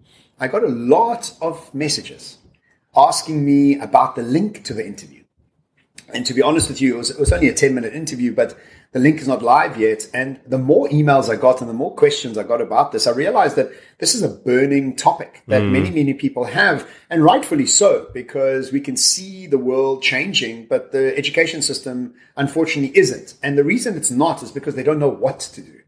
I 0.40 0.48
got 0.48 0.64
a 0.64 0.68
lot 0.68 1.34
of 1.42 1.74
messages 1.74 2.38
asking 2.96 3.44
me 3.44 3.78
about 3.78 4.16
the 4.16 4.22
link 4.22 4.64
to 4.64 4.72
the 4.72 4.86
interview. 4.86 5.21
And 6.12 6.26
to 6.26 6.34
be 6.34 6.42
honest 6.42 6.68
with 6.68 6.80
you, 6.80 6.94
it 6.94 6.98
was, 6.98 7.10
it 7.10 7.18
was 7.18 7.32
only 7.32 7.48
a 7.48 7.54
10 7.54 7.74
minute 7.74 7.94
interview, 7.94 8.34
but 8.34 8.56
the 8.92 8.98
link 8.98 9.20
is 9.20 9.28
not 9.28 9.42
live 9.42 9.78
yet. 9.78 10.06
And 10.12 10.38
the 10.46 10.58
more 10.58 10.88
emails 10.88 11.30
I 11.30 11.36
got 11.36 11.60
and 11.60 11.70
the 11.70 11.74
more 11.74 11.94
questions 11.94 12.36
I 12.36 12.42
got 12.42 12.60
about 12.60 12.92
this, 12.92 13.06
I 13.06 13.12
realized 13.12 13.56
that 13.56 13.70
this 13.98 14.14
is 14.14 14.22
a 14.22 14.28
burning 14.28 14.94
topic 14.96 15.42
that 15.48 15.62
mm. 15.62 15.70
many, 15.70 15.90
many 15.90 16.14
people 16.14 16.44
have, 16.44 16.88
and 17.08 17.24
rightfully 17.24 17.66
so, 17.66 18.08
because 18.12 18.72
we 18.72 18.80
can 18.80 18.96
see 18.96 19.46
the 19.46 19.58
world 19.58 20.02
changing, 20.02 20.66
but 20.66 20.92
the 20.92 21.16
education 21.16 21.62
system 21.62 22.14
unfortunately 22.36 22.96
isn't. 22.96 23.34
And 23.42 23.56
the 23.56 23.64
reason 23.64 23.96
it's 23.96 24.10
not 24.10 24.42
is 24.42 24.50
because 24.50 24.74
they 24.74 24.82
don't 24.82 24.98
know 24.98 25.08
what 25.08 25.40
to 25.40 25.62
do. 25.62 25.78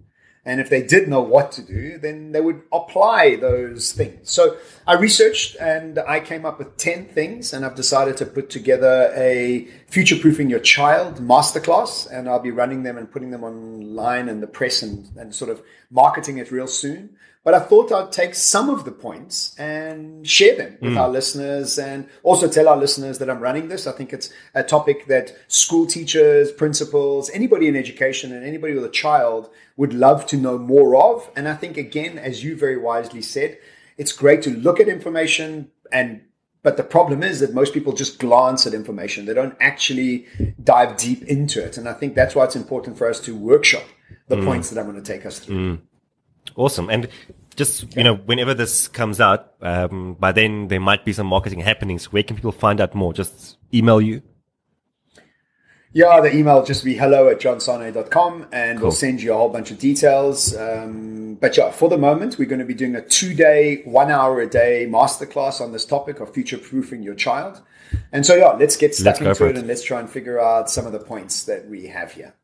And 0.46 0.60
if 0.60 0.68
they 0.68 0.82
did 0.82 1.08
know 1.08 1.22
what 1.22 1.52
to 1.52 1.62
do, 1.62 1.96
then 1.96 2.32
they 2.32 2.40
would 2.40 2.62
apply 2.70 3.36
those 3.36 3.92
things. 3.92 4.30
So 4.30 4.58
I 4.86 4.94
researched 4.94 5.56
and 5.58 5.98
I 6.00 6.20
came 6.20 6.44
up 6.44 6.58
with 6.58 6.76
10 6.76 7.06
things, 7.06 7.54
and 7.54 7.64
I've 7.64 7.74
decided 7.74 8.18
to 8.18 8.26
put 8.26 8.50
together 8.50 9.10
a 9.16 9.66
future 9.86 10.16
proofing 10.16 10.50
your 10.50 10.60
child 10.60 11.16
masterclass. 11.16 12.06
And 12.10 12.28
I'll 12.28 12.40
be 12.40 12.50
running 12.50 12.82
them 12.82 12.98
and 12.98 13.10
putting 13.10 13.30
them 13.30 13.42
online 13.42 14.28
in 14.28 14.40
the 14.40 14.46
press 14.46 14.82
and, 14.82 15.08
and 15.16 15.34
sort 15.34 15.50
of 15.50 15.62
marketing 15.90 16.36
it 16.38 16.50
real 16.50 16.66
soon. 16.66 17.16
But 17.44 17.52
I 17.52 17.60
thought 17.60 17.92
I'd 17.92 18.10
take 18.10 18.34
some 18.34 18.70
of 18.70 18.86
the 18.86 18.90
points 18.90 19.54
and 19.58 20.26
share 20.26 20.56
them 20.56 20.78
with 20.80 20.94
mm. 20.94 20.98
our 20.98 21.10
listeners 21.10 21.78
and 21.78 22.08
also 22.22 22.48
tell 22.48 22.68
our 22.68 22.76
listeners 22.76 23.18
that 23.18 23.28
I'm 23.28 23.40
running 23.40 23.68
this. 23.68 23.86
I 23.86 23.92
think 23.92 24.14
it's 24.14 24.30
a 24.54 24.62
topic 24.62 25.06
that 25.08 25.36
school 25.46 25.86
teachers, 25.86 26.50
principals, 26.50 27.28
anybody 27.34 27.68
in 27.68 27.76
education 27.76 28.32
and 28.32 28.46
anybody 28.46 28.72
with 28.72 28.84
a 28.86 28.90
child 28.90 29.50
would 29.76 29.92
love 29.92 30.24
to 30.28 30.38
know 30.38 30.56
more 30.56 30.96
of. 30.96 31.30
And 31.36 31.46
I 31.46 31.54
think, 31.54 31.76
again, 31.76 32.16
as 32.16 32.42
you 32.42 32.56
very 32.56 32.78
wisely 32.78 33.20
said, 33.20 33.58
it's 33.98 34.12
great 34.12 34.40
to 34.42 34.50
look 34.50 34.80
at 34.80 34.88
information 34.88 35.70
and 35.92 36.22
but 36.62 36.78
the 36.78 36.82
problem 36.82 37.22
is 37.22 37.40
that 37.40 37.52
most 37.52 37.74
people 37.74 37.92
just 37.92 38.18
glance 38.18 38.66
at 38.66 38.72
information. 38.72 39.26
They 39.26 39.34
don't 39.34 39.54
actually 39.60 40.26
dive 40.64 40.96
deep 40.96 41.22
into 41.24 41.62
it. 41.62 41.76
And 41.76 41.86
I 41.86 41.92
think 41.92 42.14
that's 42.14 42.34
why 42.34 42.44
it's 42.44 42.56
important 42.56 42.96
for 42.96 43.06
us 43.06 43.20
to 43.20 43.36
workshop 43.36 43.84
the 44.28 44.36
mm. 44.36 44.46
points 44.46 44.70
that 44.70 44.80
I'm 44.80 44.90
going 44.90 44.96
to 45.00 45.12
take 45.12 45.26
us 45.26 45.38
through. 45.40 45.76
Mm. 45.76 45.80
Awesome. 46.56 46.88
And 46.90 47.08
just, 47.56 47.96
you 47.96 48.04
know, 48.04 48.14
whenever 48.14 48.54
this 48.54 48.88
comes 48.88 49.20
out, 49.20 49.54
um, 49.60 50.14
by 50.14 50.32
then 50.32 50.68
there 50.68 50.80
might 50.80 51.04
be 51.04 51.12
some 51.12 51.26
marketing 51.26 51.60
happenings. 51.60 52.12
Where 52.12 52.22
can 52.22 52.36
people 52.36 52.52
find 52.52 52.80
out 52.80 52.94
more? 52.94 53.12
Just 53.12 53.56
email 53.72 54.00
you? 54.00 54.22
Yeah, 55.92 56.20
the 56.20 56.34
email 56.34 56.64
just 56.64 56.84
be 56.84 56.94
hello 56.94 57.28
at 57.28 57.38
johnsanei.com 57.38 58.48
and 58.50 58.78
cool. 58.78 58.88
we'll 58.88 58.92
send 58.92 59.22
you 59.22 59.32
a 59.32 59.36
whole 59.36 59.48
bunch 59.48 59.70
of 59.70 59.78
details. 59.78 60.56
Um, 60.56 61.36
but 61.40 61.56
yeah, 61.56 61.70
for 61.70 61.88
the 61.88 61.96
moment, 61.96 62.36
we're 62.36 62.48
going 62.48 62.58
to 62.58 62.64
be 62.64 62.74
doing 62.74 62.96
a 62.96 63.00
two 63.00 63.32
day, 63.32 63.82
one 63.84 64.10
hour 64.10 64.40
a 64.40 64.48
day 64.48 64.88
masterclass 64.90 65.60
on 65.60 65.70
this 65.70 65.84
topic 65.84 66.18
of 66.18 66.34
future 66.34 66.58
proofing 66.58 67.04
your 67.04 67.14
child. 67.14 67.62
And 68.10 68.26
so, 68.26 68.34
yeah, 68.34 68.54
let's 68.54 68.76
get 68.76 68.92
stuck 68.92 69.20
let's 69.20 69.38
into 69.40 69.50
it, 69.50 69.56
it 69.56 69.58
and 69.60 69.68
let's 69.68 69.84
try 69.84 70.00
and 70.00 70.10
figure 70.10 70.40
out 70.40 70.68
some 70.68 70.84
of 70.84 70.92
the 70.92 70.98
points 70.98 71.44
that 71.44 71.68
we 71.68 71.86
have 71.86 72.10
here. 72.10 72.34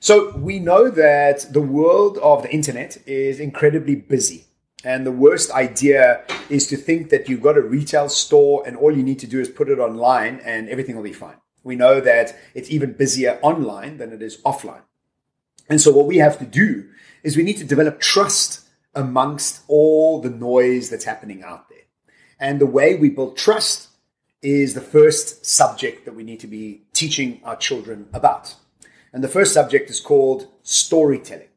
So 0.00 0.36
we 0.36 0.58
know 0.58 0.90
that 0.90 1.52
the 1.52 1.60
world 1.60 2.18
of 2.18 2.42
the 2.42 2.50
internet 2.50 2.98
is 3.06 3.40
incredibly 3.40 3.96
busy. 3.96 4.44
And 4.84 5.04
the 5.04 5.12
worst 5.12 5.50
idea 5.50 6.22
is 6.48 6.66
to 6.68 6.76
think 6.76 7.10
that 7.10 7.28
you've 7.28 7.42
got 7.42 7.56
a 7.56 7.62
retail 7.62 8.08
store 8.08 8.62
and 8.66 8.76
all 8.76 8.96
you 8.96 9.02
need 9.02 9.18
to 9.20 9.26
do 9.26 9.40
is 9.40 9.48
put 9.48 9.68
it 9.68 9.78
online 9.78 10.40
and 10.44 10.68
everything 10.68 10.96
will 10.96 11.02
be 11.02 11.12
fine. 11.12 11.36
We 11.64 11.74
know 11.74 12.00
that 12.00 12.36
it's 12.54 12.70
even 12.70 12.92
busier 12.92 13.40
online 13.42 13.98
than 13.98 14.12
it 14.12 14.22
is 14.22 14.40
offline. 14.42 14.82
And 15.68 15.80
so 15.80 15.90
what 15.90 16.06
we 16.06 16.18
have 16.18 16.38
to 16.38 16.46
do 16.46 16.88
is 17.24 17.36
we 17.36 17.42
need 17.42 17.56
to 17.56 17.64
develop 17.64 18.00
trust 18.00 18.60
amongst 18.94 19.62
all 19.66 20.20
the 20.20 20.30
noise 20.30 20.88
that's 20.90 21.04
happening 21.04 21.42
out 21.42 21.68
there. 21.68 21.78
And 22.38 22.60
the 22.60 22.66
way 22.66 22.94
we 22.94 23.10
build 23.10 23.36
trust 23.36 23.88
is 24.42 24.74
the 24.74 24.80
first 24.80 25.44
subject 25.44 26.04
that 26.04 26.14
we 26.14 26.22
need 26.22 26.40
to 26.40 26.46
be 26.46 26.82
teaching 26.92 27.40
our 27.42 27.56
children 27.56 28.08
about. 28.12 28.54
And 29.16 29.24
the 29.24 29.28
first 29.28 29.54
subject 29.54 29.88
is 29.88 29.98
called 29.98 30.46
storytelling. 30.62 31.48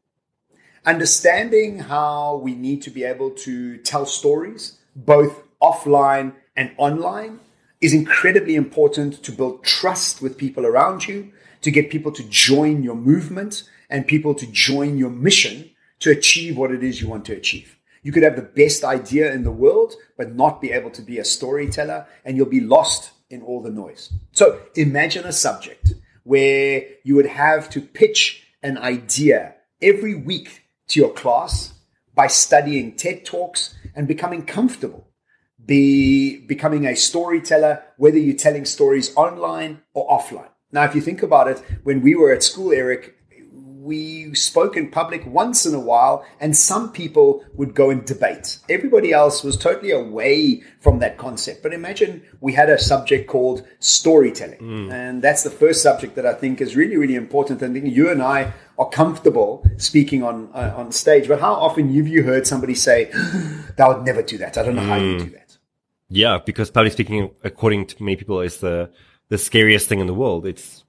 Understanding 0.86 1.80
how 1.80 2.36
we 2.36 2.54
need 2.54 2.80
to 2.80 2.90
be 2.90 3.04
able 3.04 3.32
to 3.32 3.76
tell 3.76 4.06
stories, 4.06 4.78
both 4.96 5.42
offline 5.60 6.32
and 6.56 6.70
online, 6.78 7.38
is 7.82 7.92
incredibly 7.92 8.54
important 8.54 9.22
to 9.24 9.30
build 9.30 9.62
trust 9.62 10.22
with 10.22 10.38
people 10.38 10.64
around 10.64 11.06
you, 11.06 11.32
to 11.60 11.70
get 11.70 11.90
people 11.90 12.10
to 12.12 12.22
join 12.30 12.82
your 12.82 12.94
movement 12.94 13.64
and 13.90 14.06
people 14.06 14.34
to 14.36 14.46
join 14.46 14.96
your 14.96 15.10
mission 15.10 15.68
to 15.98 16.10
achieve 16.10 16.56
what 16.56 16.70
it 16.70 16.82
is 16.82 17.02
you 17.02 17.08
want 17.08 17.26
to 17.26 17.36
achieve. 17.36 17.76
You 18.02 18.10
could 18.10 18.22
have 18.22 18.36
the 18.36 18.52
best 18.62 18.84
idea 18.84 19.34
in 19.34 19.44
the 19.44 19.50
world, 19.50 19.96
but 20.16 20.34
not 20.34 20.62
be 20.62 20.72
able 20.72 20.92
to 20.92 21.02
be 21.02 21.18
a 21.18 21.26
storyteller, 21.26 22.06
and 22.24 22.38
you'll 22.38 22.46
be 22.46 22.62
lost 22.62 23.10
in 23.28 23.42
all 23.42 23.60
the 23.62 23.70
noise. 23.70 24.10
So 24.32 24.62
imagine 24.76 25.26
a 25.26 25.32
subject 25.32 25.92
where 26.24 26.84
you 27.02 27.14
would 27.14 27.26
have 27.26 27.70
to 27.70 27.80
pitch 27.80 28.44
an 28.62 28.78
idea 28.78 29.54
every 29.80 30.14
week 30.14 30.64
to 30.88 31.00
your 31.00 31.12
class 31.12 31.72
by 32.14 32.26
studying 32.26 32.96
TED 32.96 33.24
Talks 33.24 33.74
and 33.94 34.06
becoming 34.06 34.44
comfortable. 34.44 35.06
Be 35.64 36.38
becoming 36.38 36.86
a 36.86 36.96
storyteller, 36.96 37.82
whether 37.96 38.18
you're 38.18 38.36
telling 38.36 38.64
stories 38.64 39.14
online 39.16 39.82
or 39.94 40.08
offline. 40.08 40.48
Now, 40.72 40.84
if 40.84 40.94
you 40.94 41.00
think 41.00 41.22
about 41.22 41.48
it, 41.48 41.58
when 41.82 42.00
we 42.00 42.14
were 42.14 42.32
at 42.32 42.42
school, 42.42 42.72
Eric, 42.72 43.16
we 43.80 44.34
spoke 44.34 44.76
in 44.76 44.90
public 44.90 45.24
once 45.26 45.64
in 45.64 45.74
a 45.74 45.80
while, 45.80 46.24
and 46.38 46.54
some 46.56 46.92
people 46.92 47.44
would 47.54 47.74
go 47.74 47.88
and 47.88 48.04
debate. 48.04 48.58
Everybody 48.68 49.12
else 49.12 49.42
was 49.42 49.56
totally 49.56 49.90
away 49.90 50.62
from 50.80 50.98
that 50.98 51.16
concept. 51.16 51.62
But 51.62 51.72
imagine 51.72 52.22
we 52.40 52.52
had 52.52 52.68
a 52.68 52.78
subject 52.78 53.28
called 53.28 53.66
storytelling, 53.78 54.58
mm. 54.58 54.92
and 54.92 55.22
that's 55.22 55.42
the 55.44 55.50
first 55.50 55.82
subject 55.82 56.14
that 56.16 56.26
I 56.26 56.34
think 56.34 56.60
is 56.60 56.76
really, 56.76 56.96
really 56.96 57.14
important. 57.14 57.62
And 57.62 57.76
I 57.76 57.80
think 57.80 57.94
you 57.94 58.10
and 58.10 58.22
I 58.22 58.52
are 58.78 58.88
comfortable 58.88 59.64
speaking 59.78 60.22
on 60.22 60.50
uh, 60.52 60.74
on 60.76 60.92
stage. 60.92 61.26
But 61.26 61.40
how 61.40 61.54
often 61.54 61.94
have 61.94 62.08
you 62.08 62.22
heard 62.22 62.46
somebody 62.46 62.74
say, 62.74 63.10
"I 63.78 63.88
would 63.88 64.04
never 64.04 64.22
do 64.22 64.36
that. 64.38 64.58
I 64.58 64.62
don't 64.62 64.76
know 64.76 64.82
mm. 64.82 64.88
how 64.88 64.96
you 64.96 65.16
mm. 65.16 65.24
do 65.24 65.30
that." 65.30 65.56
Yeah, 66.10 66.38
because 66.44 66.70
public 66.70 66.92
speaking, 66.92 67.30
according 67.44 67.86
to 67.86 68.02
many 68.02 68.16
people, 68.16 68.40
is 68.40 68.58
the 68.58 68.90
the 69.30 69.38
scariest 69.38 69.88
thing 69.88 70.00
in 70.00 70.06
the 70.06 70.14
world. 70.14 70.44
It's 70.44 70.79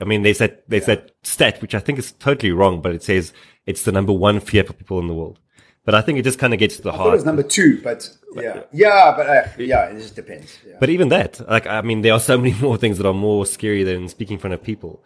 I 0.00 0.04
mean, 0.04 0.22
there's 0.22 0.38
that, 0.38 0.68
there's 0.68 0.86
yeah. 0.86 0.96
that 0.96 1.10
stat, 1.22 1.60
which 1.60 1.74
I 1.74 1.80
think 1.80 1.98
is 1.98 2.12
totally 2.12 2.52
wrong, 2.52 2.80
but 2.80 2.92
it 2.92 3.02
says 3.02 3.32
it's 3.66 3.82
the 3.82 3.92
number 3.92 4.12
one 4.12 4.40
fear 4.40 4.64
for 4.64 4.72
people 4.72 4.98
in 5.00 5.08
the 5.08 5.14
world. 5.14 5.38
But 5.84 5.94
I 5.94 6.02
think 6.02 6.18
it 6.18 6.22
just 6.22 6.38
kind 6.38 6.52
of 6.52 6.58
gets 6.58 6.76
to 6.76 6.82
the 6.82 6.92
I 6.92 6.96
heart. 6.96 7.14
It's 7.14 7.24
number 7.24 7.42
two, 7.42 7.80
but 7.82 8.08
yeah, 8.34 8.62
yeah, 8.72 9.14
but 9.16 9.26
uh, 9.26 9.48
yeah, 9.58 9.86
it 9.86 9.98
just 9.98 10.14
depends. 10.14 10.58
Yeah. 10.66 10.76
But 10.78 10.90
even 10.90 11.08
that, 11.08 11.40
like, 11.48 11.66
I 11.66 11.80
mean, 11.80 12.02
there 12.02 12.12
are 12.12 12.20
so 12.20 12.36
many 12.36 12.52
more 12.60 12.76
things 12.76 12.98
that 12.98 13.06
are 13.06 13.14
more 13.14 13.46
scary 13.46 13.84
than 13.84 14.08
speaking 14.08 14.34
in 14.34 14.40
front 14.40 14.54
of 14.54 14.62
people. 14.62 15.02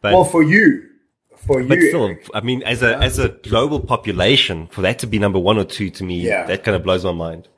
But, 0.00 0.14
well, 0.14 0.24
for 0.24 0.42
you, 0.42 0.88
for 1.36 1.60
you, 1.60 1.68
but 1.68 1.78
still, 1.80 2.16
I 2.34 2.40
mean, 2.40 2.62
as 2.62 2.82
a 2.82 2.96
as 2.96 3.18
a 3.18 3.28
global 3.28 3.78
population, 3.78 4.68
for 4.68 4.80
that 4.80 4.98
to 5.00 5.06
be 5.06 5.18
number 5.18 5.38
one 5.38 5.58
or 5.58 5.64
two 5.64 5.90
to 5.90 6.04
me, 6.04 6.20
yeah. 6.20 6.46
that 6.46 6.64
kind 6.64 6.76
of 6.76 6.82
blows 6.82 7.04
my 7.04 7.12
mind. 7.12 7.48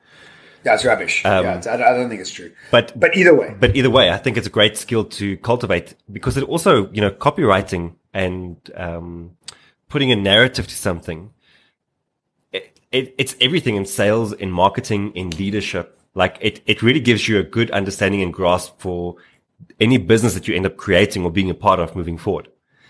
That's 0.64 0.84
rubbish. 0.84 1.24
Um, 1.24 1.44
yeah, 1.44 1.62
I 1.70 1.76
don't 1.76 2.08
think 2.08 2.20
it's 2.20 2.30
true. 2.30 2.52
But 2.70 2.98
but 2.98 3.16
either 3.16 3.34
way, 3.34 3.54
but 3.58 3.76
either 3.76 3.90
way, 3.90 4.10
I 4.10 4.16
think 4.16 4.36
it's 4.36 4.46
a 4.46 4.50
great 4.50 4.76
skill 4.76 5.04
to 5.04 5.36
cultivate 5.38 5.94
because 6.10 6.36
it 6.36 6.44
also, 6.44 6.90
you 6.90 7.00
know, 7.00 7.10
copywriting 7.10 7.94
and 8.12 8.56
um, 8.76 9.36
putting 9.88 10.10
a 10.10 10.16
narrative 10.16 10.66
to 10.66 10.74
something. 10.74 11.30
It, 12.52 12.80
it, 12.90 13.14
it's 13.18 13.36
everything 13.40 13.76
in 13.76 13.84
sales, 13.84 14.32
in 14.32 14.50
marketing, 14.50 15.12
in 15.14 15.30
leadership. 15.30 16.00
Like 16.14 16.38
it, 16.40 16.62
it 16.66 16.82
really 16.82 17.00
gives 17.00 17.28
you 17.28 17.38
a 17.38 17.42
good 17.42 17.70
understanding 17.72 18.22
and 18.22 18.32
grasp 18.32 18.80
for 18.80 19.16
any 19.80 19.98
business 19.98 20.34
that 20.34 20.48
you 20.48 20.54
end 20.54 20.66
up 20.66 20.76
creating 20.76 21.24
or 21.24 21.30
being 21.30 21.50
a 21.50 21.54
part 21.54 21.80
of 21.80 21.94
moving 21.94 22.18
forward. 22.18 22.48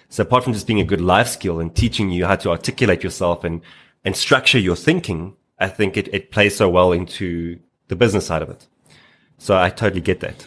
So 0.09 0.23
apart 0.23 0.45
from 0.45 0.53
just 0.53 0.67
being 0.67 0.81
a 0.81 0.85
good 0.85 1.01
life 1.01 1.29
skill 1.29 1.59
and 1.59 1.75
teaching 1.75 2.11
you 2.11 2.27
how 2.27 2.37
to 2.37 2.51
articulate 2.51 3.03
yourself 3.03 3.43
and, 3.43 3.63
and 4.05 4.17
structure 4.17 4.59
your 4.59 4.77
thinking, 4.77 5.35
I 5.59 5.69
think 5.69 5.97
it, 5.97 6.09
it 6.13 6.31
plays 6.31 6.57
so 6.57 6.69
well 6.69 6.93
into 6.93 7.59
the 7.89 7.97
business 7.97 8.27
side 8.27 8.43
of 8.43 8.51
it. 8.51 8.67
So 9.39 9.57
I 9.57 9.71
totally 9.71 10.01
get 10.01 10.21
that. 10.21 10.47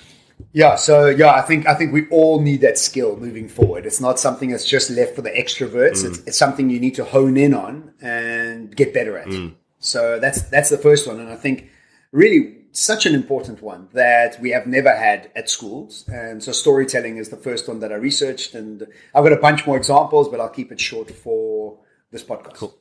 Yeah, 0.54 0.76
so 0.76 1.08
yeah, 1.08 1.34
I 1.34 1.42
think 1.42 1.68
I 1.68 1.74
think 1.74 1.94
we 1.94 2.08
all 2.10 2.42
need 2.42 2.62
that 2.62 2.78
skill 2.78 3.18
moving 3.18 3.50
forward. 3.50 3.86
It's 3.86 4.00
not 4.00 4.20
something 4.20 4.52
that's 4.52 4.66
just 4.66 4.90
left 4.90 5.16
for 5.16 5.22
the 5.22 5.32
extroverts. 5.32 6.04
Mm. 6.04 6.10
It's, 6.10 6.20
it's, 6.20 6.38
something 6.38 6.70
you 6.70 6.80
need 6.80 6.96
to 6.96 7.04
hone 7.04 7.38
in 7.38 7.54
on 7.54 7.94
and 8.02 8.76
get 8.76 8.94
better 8.94 9.18
at. 9.18 9.28
Mm. 9.28 9.56
So 9.80 10.20
that's 10.20 10.44
that's 10.44 10.70
the 10.70 10.78
first 10.78 11.08
one, 11.08 11.20
and 11.20 11.30
I 11.30 11.36
think 11.36 11.70
really 12.12 12.58
such 12.72 13.08
an 13.08 13.16
important 13.16 13.62
one 13.64 13.90
that 13.94 14.40
we 14.40 14.52
have 14.52 14.68
never 14.68 14.96
had 14.96 15.32
at 15.36 15.50
schools. 15.50 16.06
And 16.08 16.44
so 16.44 16.52
storytelling 16.52 17.18
is 17.18 17.30
the 17.30 17.38
first 17.38 17.68
one 17.68 17.80
that 17.80 17.92
I 17.92 17.96
researched, 17.96 18.54
and 18.54 18.86
I've 19.16 19.24
got 19.24 19.34
a 19.34 19.38
bunch 19.38 19.66
more 19.66 19.78
examples, 19.78 20.30
but 20.30 20.40
I'll 20.40 20.50
keep 20.50 20.72
it 20.72 20.80
short 20.80 21.10
for 21.10 21.80
this 22.12 22.24
podcast. 22.24 22.54
Cool. 22.54 22.78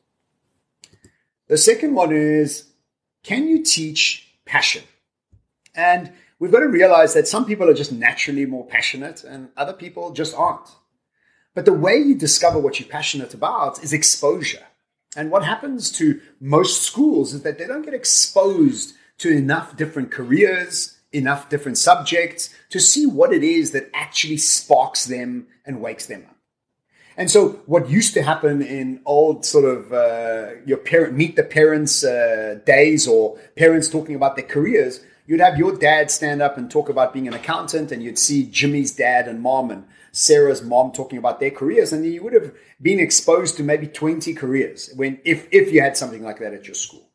The 1.48 1.56
second 1.56 1.94
one 1.94 2.12
is, 2.12 2.72
can 3.22 3.48
you 3.48 3.62
teach 3.62 4.25
passion. 4.46 4.84
And 5.74 6.12
we've 6.38 6.52
got 6.52 6.60
to 6.60 6.68
realize 6.68 7.12
that 7.12 7.28
some 7.28 7.44
people 7.44 7.68
are 7.68 7.74
just 7.74 7.92
naturally 7.92 8.46
more 8.46 8.66
passionate 8.66 9.22
and 9.24 9.50
other 9.56 9.74
people 9.74 10.12
just 10.12 10.34
aren't. 10.34 10.68
But 11.54 11.64
the 11.64 11.72
way 11.72 11.96
you 11.96 12.14
discover 12.14 12.58
what 12.58 12.80
you're 12.80 12.88
passionate 12.88 13.34
about 13.34 13.82
is 13.82 13.92
exposure. 13.92 14.64
And 15.16 15.30
what 15.30 15.44
happens 15.44 15.90
to 15.92 16.20
most 16.40 16.82
schools 16.82 17.32
is 17.32 17.42
that 17.42 17.58
they 17.58 17.66
don't 17.66 17.84
get 17.84 17.94
exposed 17.94 18.94
to 19.18 19.30
enough 19.30 19.76
different 19.76 20.10
careers, 20.10 20.98
enough 21.12 21.48
different 21.48 21.78
subjects 21.78 22.54
to 22.70 22.78
see 22.78 23.06
what 23.06 23.32
it 23.32 23.42
is 23.42 23.70
that 23.70 23.90
actually 23.94 24.36
sparks 24.36 25.06
them 25.06 25.46
and 25.64 25.80
wakes 25.80 26.06
them 26.06 26.26
up. 26.28 26.35
And 27.16 27.30
so, 27.30 27.60
what 27.66 27.88
used 27.88 28.12
to 28.14 28.22
happen 28.22 28.60
in 28.60 29.00
old 29.06 29.44
sort 29.46 29.64
of 29.64 29.92
uh, 29.92 30.60
your 30.66 30.76
parent 30.76 31.14
meet 31.14 31.36
the 31.36 31.42
parents 31.42 32.04
uh, 32.04 32.58
days 32.66 33.08
or 33.08 33.38
parents 33.56 33.88
talking 33.88 34.14
about 34.14 34.36
their 34.36 34.44
careers, 34.44 35.00
you'd 35.26 35.40
have 35.40 35.56
your 35.56 35.74
dad 35.74 36.10
stand 36.10 36.42
up 36.42 36.58
and 36.58 36.70
talk 36.70 36.90
about 36.90 37.14
being 37.14 37.26
an 37.26 37.32
accountant, 37.32 37.90
and 37.90 38.02
you'd 38.02 38.18
see 38.18 38.44
Jimmy's 38.44 38.94
dad 38.94 39.28
and 39.28 39.40
mom 39.40 39.70
and 39.70 39.84
Sarah's 40.12 40.62
mom 40.62 40.92
talking 40.92 41.18
about 41.18 41.40
their 41.40 41.50
careers, 41.50 41.90
and 41.90 42.04
you 42.04 42.22
would 42.22 42.34
have 42.34 42.52
been 42.82 43.00
exposed 43.00 43.56
to 43.56 43.62
maybe 43.62 43.86
20 43.86 44.34
careers 44.34 44.90
when 44.94 45.18
if 45.24 45.48
if 45.50 45.72
you 45.72 45.80
had 45.80 45.96
something 45.96 46.22
like 46.22 46.38
that 46.40 46.52
at 46.52 46.66
your 46.66 46.74
school. 46.74 47.08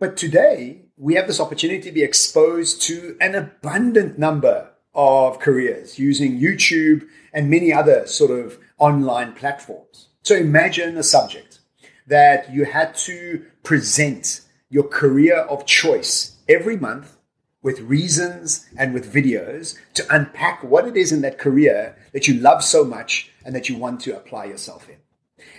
But 0.00 0.16
today, 0.16 0.86
we 0.96 1.14
have 1.14 1.28
this 1.28 1.40
opportunity 1.40 1.82
to 1.82 1.92
be 1.92 2.02
exposed 2.02 2.82
to 2.82 3.16
an 3.20 3.36
abundant 3.36 4.18
number 4.18 4.70
of 4.94 5.38
careers 5.38 5.98
using 5.98 6.40
YouTube 6.40 7.06
and 7.32 7.48
many 7.48 7.72
other 7.72 8.06
sort 8.06 8.30
of 8.30 8.58
online 8.80 9.34
platforms. 9.34 10.08
So 10.22 10.34
imagine 10.34 10.96
a 10.96 11.02
subject 11.02 11.60
that 12.06 12.52
you 12.52 12.64
had 12.64 12.94
to 12.96 13.44
present 13.62 14.40
your 14.68 14.84
career 14.84 15.36
of 15.36 15.66
choice 15.66 16.38
every 16.48 16.76
month 16.76 17.16
with 17.62 17.80
reasons 17.80 18.66
and 18.76 18.94
with 18.94 19.12
videos 19.12 19.78
to 19.94 20.04
unpack 20.14 20.64
what 20.64 20.88
it 20.88 20.96
is 20.96 21.12
in 21.12 21.20
that 21.20 21.38
career 21.38 21.96
that 22.12 22.26
you 22.26 22.34
love 22.34 22.64
so 22.64 22.84
much 22.84 23.30
and 23.44 23.54
that 23.54 23.68
you 23.68 23.76
want 23.76 24.00
to 24.00 24.16
apply 24.16 24.46
yourself 24.46 24.88
in. 24.88 24.96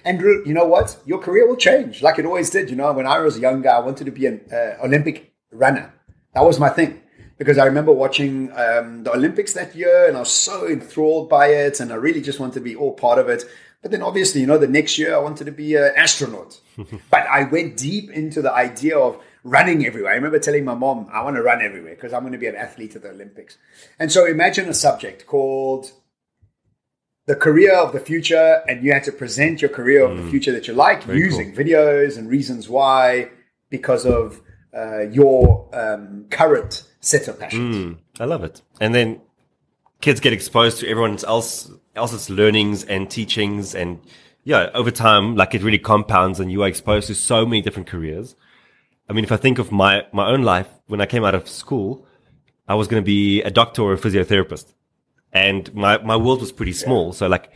And 0.03 0.19
you 0.21 0.53
know 0.53 0.65
what? 0.65 0.97
Your 1.05 1.19
career 1.19 1.47
will 1.47 1.55
change 1.55 2.01
like 2.01 2.17
it 2.17 2.25
always 2.25 2.49
did. 2.49 2.69
You 2.69 2.75
know, 2.75 2.91
when 2.91 3.07
I 3.07 3.19
was 3.19 3.39
younger, 3.39 3.69
I 3.69 3.79
wanted 3.79 4.05
to 4.05 4.11
be 4.11 4.25
an 4.25 4.41
uh, 4.51 4.83
Olympic 4.83 5.31
runner. 5.51 5.93
That 6.33 6.43
was 6.43 6.59
my 6.59 6.69
thing 6.69 7.00
because 7.41 7.57
I 7.57 7.65
remember 7.65 7.91
watching 7.91 8.51
um, 8.51 9.03
the 9.03 9.11
Olympics 9.15 9.53
that 9.53 9.75
year 9.75 10.07
and 10.07 10.15
I 10.15 10.19
was 10.19 10.29
so 10.29 10.67
enthralled 10.67 11.27
by 11.27 11.47
it 11.47 11.79
and 11.79 11.91
I 11.91 11.95
really 11.95 12.21
just 12.21 12.39
wanted 12.39 12.53
to 12.53 12.59
be 12.59 12.75
all 12.75 12.93
part 12.93 13.17
of 13.17 13.29
it. 13.29 13.45
But 13.81 13.89
then 13.89 14.03
obviously, 14.03 14.41
you 14.41 14.45
know, 14.45 14.59
the 14.59 14.67
next 14.67 14.99
year 14.99 15.15
I 15.15 15.17
wanted 15.17 15.45
to 15.45 15.51
be 15.51 15.73
an 15.73 15.91
astronaut. 15.97 16.61
but 16.77 17.25
I 17.25 17.45
went 17.45 17.77
deep 17.77 18.11
into 18.11 18.43
the 18.43 18.53
idea 18.53 18.95
of 18.95 19.19
running 19.43 19.87
everywhere. 19.87 20.11
I 20.11 20.17
remember 20.17 20.37
telling 20.37 20.63
my 20.63 20.75
mom, 20.75 21.07
I 21.11 21.23
want 21.23 21.35
to 21.35 21.41
run 21.41 21.63
everywhere 21.63 21.95
because 21.95 22.13
I'm 22.13 22.21
going 22.21 22.33
to 22.33 22.37
be 22.37 22.45
an 22.45 22.55
athlete 22.55 22.95
at 22.95 23.01
the 23.01 23.09
Olympics. 23.09 23.57
And 23.97 24.11
so 24.11 24.27
imagine 24.27 24.69
a 24.69 24.75
subject 24.75 25.25
called 25.25 25.93
the 27.25 27.35
career 27.35 27.75
of 27.75 27.91
the 27.91 27.99
future 27.99 28.61
and 28.67 28.83
you 28.83 28.93
had 28.93 29.03
to 29.05 29.11
present 29.11 29.63
your 29.63 29.71
career 29.71 30.05
of 30.05 30.11
mm. 30.11 30.25
the 30.25 30.29
future 30.29 30.51
that 30.51 30.67
you 30.67 30.75
like 30.75 31.05
Very 31.05 31.17
using 31.17 31.55
cool. 31.55 31.65
videos 31.65 32.19
and 32.19 32.29
reasons 32.29 32.69
why 32.69 33.31
because 33.71 34.05
of 34.05 34.41
uh, 34.77 35.07
your 35.09 35.67
um, 35.73 36.27
current 36.29 36.83
set 37.01 37.27
of 37.27 37.39
passions. 37.39 37.75
Mm, 37.75 37.97
I 38.19 38.25
love 38.25 38.43
it. 38.43 38.61
And 38.79 38.95
then 38.95 39.21
kids 39.99 40.19
get 40.19 40.33
exposed 40.33 40.79
to 40.79 40.87
everyone 40.87 41.17
else 41.25 41.69
else's 41.95 42.29
learnings 42.29 42.83
and 42.85 43.09
teachings 43.09 43.75
and 43.75 43.99
yeah, 44.43 44.69
over 44.73 44.89
time, 44.89 45.35
like 45.35 45.53
it 45.53 45.61
really 45.61 45.77
compounds 45.77 46.39
and 46.39 46.51
you 46.51 46.63
are 46.63 46.67
exposed 46.67 47.07
to 47.07 47.15
so 47.15 47.45
many 47.45 47.61
different 47.61 47.87
careers. 47.87 48.35
I 49.07 49.13
mean, 49.13 49.23
if 49.23 49.31
I 49.31 49.37
think 49.37 49.59
of 49.59 49.71
my, 49.71 50.05
my 50.11 50.27
own 50.27 50.41
life, 50.41 50.67
when 50.87 51.01
I 51.01 51.05
came 51.05 51.23
out 51.23 51.35
of 51.35 51.47
school, 51.47 52.07
I 52.67 52.75
was 52.75 52.87
going 52.87 53.01
to 53.03 53.05
be 53.05 53.41
a 53.43 53.51
doctor 53.51 53.83
or 53.83 53.93
a 53.93 53.97
physiotherapist 53.97 54.73
and 55.33 55.73
my, 55.75 55.97
my 55.99 56.15
world 56.15 56.41
was 56.41 56.51
pretty 56.51 56.73
small. 56.73 57.07
Yeah. 57.07 57.13
So 57.13 57.27
like 57.27 57.55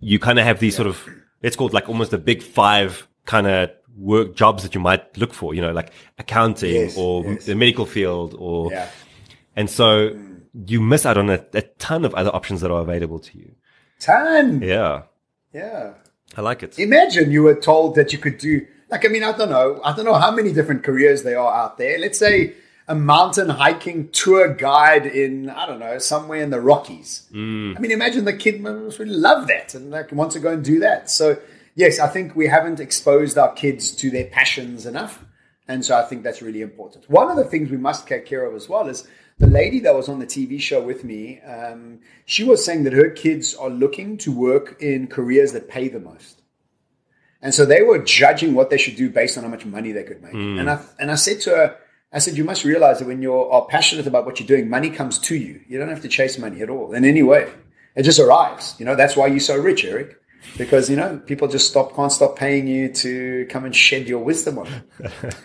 you 0.00 0.18
kind 0.18 0.38
of 0.38 0.44
have 0.44 0.58
these 0.60 0.74
yeah. 0.74 0.78
sort 0.78 0.88
of, 0.88 1.08
it's 1.42 1.56
called 1.56 1.72
like 1.72 1.88
almost 1.88 2.12
a 2.12 2.18
big 2.18 2.42
five 2.42 3.06
kind 3.24 3.46
of 3.46 3.70
work 3.98 4.34
jobs 4.34 4.62
that 4.62 4.74
you 4.74 4.80
might 4.80 5.16
look 5.18 5.34
for, 5.34 5.54
you 5.54 5.60
know, 5.60 5.72
like 5.72 5.92
accounting 6.18 6.74
yes, 6.74 6.96
or 6.96 7.24
yes. 7.24 7.46
the 7.46 7.54
medical 7.54 7.84
field 7.84 8.34
or, 8.38 8.70
yeah. 8.72 8.88
and 9.56 9.68
so 9.68 10.10
mm. 10.10 10.40
you 10.66 10.80
miss 10.80 11.04
out 11.04 11.16
on 11.16 11.28
a, 11.30 11.44
a, 11.54 11.62
ton 11.62 12.04
of 12.04 12.14
other 12.14 12.34
options 12.34 12.60
that 12.60 12.70
are 12.70 12.80
available 12.80 13.18
to 13.18 13.38
you. 13.38 13.50
Ton. 13.98 14.62
Yeah. 14.62 15.02
Yeah. 15.52 15.94
I 16.36 16.40
like 16.40 16.62
it. 16.62 16.78
Imagine 16.78 17.30
you 17.30 17.42
were 17.42 17.54
told 17.54 17.96
that 17.96 18.12
you 18.12 18.18
could 18.18 18.38
do, 18.38 18.66
like, 18.90 19.04
I 19.04 19.08
mean, 19.08 19.24
I 19.24 19.36
don't 19.36 19.50
know. 19.50 19.80
I 19.84 19.94
don't 19.94 20.04
know 20.04 20.14
how 20.14 20.30
many 20.30 20.52
different 20.52 20.84
careers 20.84 21.22
there 21.22 21.38
are 21.38 21.52
out 21.52 21.78
there. 21.78 21.98
Let's 21.98 22.18
say 22.18 22.54
a 22.86 22.94
mountain 22.94 23.48
hiking 23.48 24.08
tour 24.10 24.54
guide 24.54 25.06
in, 25.06 25.50
I 25.50 25.66
don't 25.66 25.78
know, 25.78 25.98
somewhere 25.98 26.42
in 26.42 26.50
the 26.50 26.60
Rockies. 26.60 27.28
Mm. 27.32 27.76
I 27.76 27.80
mean, 27.80 27.90
imagine 27.90 28.24
the 28.24 28.32
kid 28.32 28.62
really 28.62 29.06
love 29.06 29.46
that 29.48 29.74
and 29.74 29.90
like 29.90 30.12
wants 30.12 30.34
to 30.34 30.40
go 30.40 30.52
and 30.52 30.64
do 30.64 30.80
that. 30.80 31.10
So, 31.10 31.38
yes, 31.78 32.00
I 32.00 32.08
think 32.08 32.34
we 32.34 32.48
haven't 32.48 32.80
exposed 32.80 33.38
our 33.38 33.52
kids 33.52 33.92
to 33.92 34.10
their 34.10 34.26
passions 34.26 34.84
enough. 34.84 35.24
And 35.68 35.84
so 35.84 35.96
I 35.96 36.02
think 36.02 36.24
that's 36.24 36.42
really 36.42 36.60
important. 36.60 37.08
One 37.08 37.30
of 37.30 37.36
the 37.36 37.44
things 37.44 37.70
we 37.70 37.76
must 37.76 38.06
take 38.06 38.26
care 38.26 38.44
of 38.44 38.54
as 38.54 38.68
well 38.68 38.88
is 38.88 39.06
the 39.38 39.46
lady 39.46 39.78
that 39.80 39.94
was 39.94 40.08
on 40.08 40.18
the 40.18 40.26
TV 40.26 40.60
show 40.60 40.82
with 40.82 41.04
me, 41.04 41.40
um, 41.42 42.00
she 42.26 42.42
was 42.42 42.64
saying 42.64 42.82
that 42.84 42.94
her 42.94 43.10
kids 43.10 43.54
are 43.54 43.70
looking 43.70 44.18
to 44.18 44.32
work 44.32 44.76
in 44.82 45.06
careers 45.06 45.52
that 45.52 45.68
pay 45.68 45.88
the 45.88 46.00
most. 46.00 46.42
And 47.40 47.54
so 47.54 47.64
they 47.64 47.82
were 47.82 48.00
judging 48.00 48.54
what 48.54 48.70
they 48.70 48.78
should 48.78 48.96
do 48.96 49.08
based 49.08 49.38
on 49.38 49.44
how 49.44 49.50
much 49.50 49.64
money 49.64 49.92
they 49.92 50.02
could 50.02 50.20
make. 50.20 50.32
Mm. 50.32 50.58
And 50.58 50.68
I 50.68 50.82
and 50.98 51.10
I 51.12 51.14
said 51.14 51.40
to 51.42 51.50
her, 51.50 51.76
I 52.12 52.18
said, 52.18 52.36
you 52.36 52.42
must 52.42 52.64
realize 52.64 52.98
that 52.98 53.06
when 53.06 53.22
you 53.22 53.32
are 53.32 53.66
passionate 53.66 54.08
about 54.08 54.26
what 54.26 54.40
you're 54.40 54.48
doing, 54.48 54.68
money 54.68 54.90
comes 54.90 55.20
to 55.20 55.36
you. 55.36 55.60
You 55.68 55.78
don't 55.78 55.90
have 55.90 56.02
to 56.02 56.08
chase 56.08 56.36
money 56.36 56.62
at 56.62 56.70
all 56.70 56.92
in 56.94 57.04
any 57.04 57.22
way. 57.22 57.52
It 57.94 58.02
just 58.02 58.18
arrives. 58.18 58.74
You 58.80 58.86
know, 58.86 58.96
that's 58.96 59.16
why 59.16 59.28
you're 59.28 59.38
so 59.38 59.56
rich, 59.56 59.84
Eric 59.84 60.18
because 60.56 60.88
you 60.88 60.96
know 60.96 61.20
people 61.26 61.48
just 61.48 61.68
stop 61.68 61.94
can't 61.94 62.12
stop 62.12 62.36
paying 62.36 62.66
you 62.66 62.92
to 62.92 63.46
come 63.50 63.64
and 63.64 63.74
shed 63.74 64.08
your 64.08 64.20
wisdom 64.20 64.58
on 64.58 64.68
them. 64.70 64.82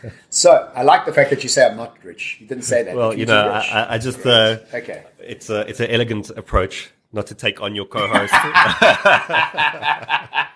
so 0.29 0.72
I 0.75 0.83
like 0.83 1.05
the 1.05 1.13
fact 1.13 1.29
that 1.29 1.43
you 1.43 1.50
say 1.50 1.65
I'm 1.65 1.77
not 1.77 1.98
rich. 2.03 2.38
You 2.39 2.48
didn't 2.48 2.63
say 2.63 2.83
that. 2.83 2.95
Well, 2.95 3.13
you 3.13 3.25
know, 3.25 3.50
I, 3.50 3.95
I, 3.95 3.98
just 3.98 4.25
uh, 4.25 4.57
okay. 4.74 5.03
It's 5.19 5.50
a 5.50 5.67
it's 5.67 5.79
an 5.79 5.89
elegant 5.89 6.29
approach 6.31 6.91
not 7.12 7.27
to 7.27 7.36
take 7.36 7.62
on 7.62 7.75
your 7.75 7.86
co-host. 7.86 8.33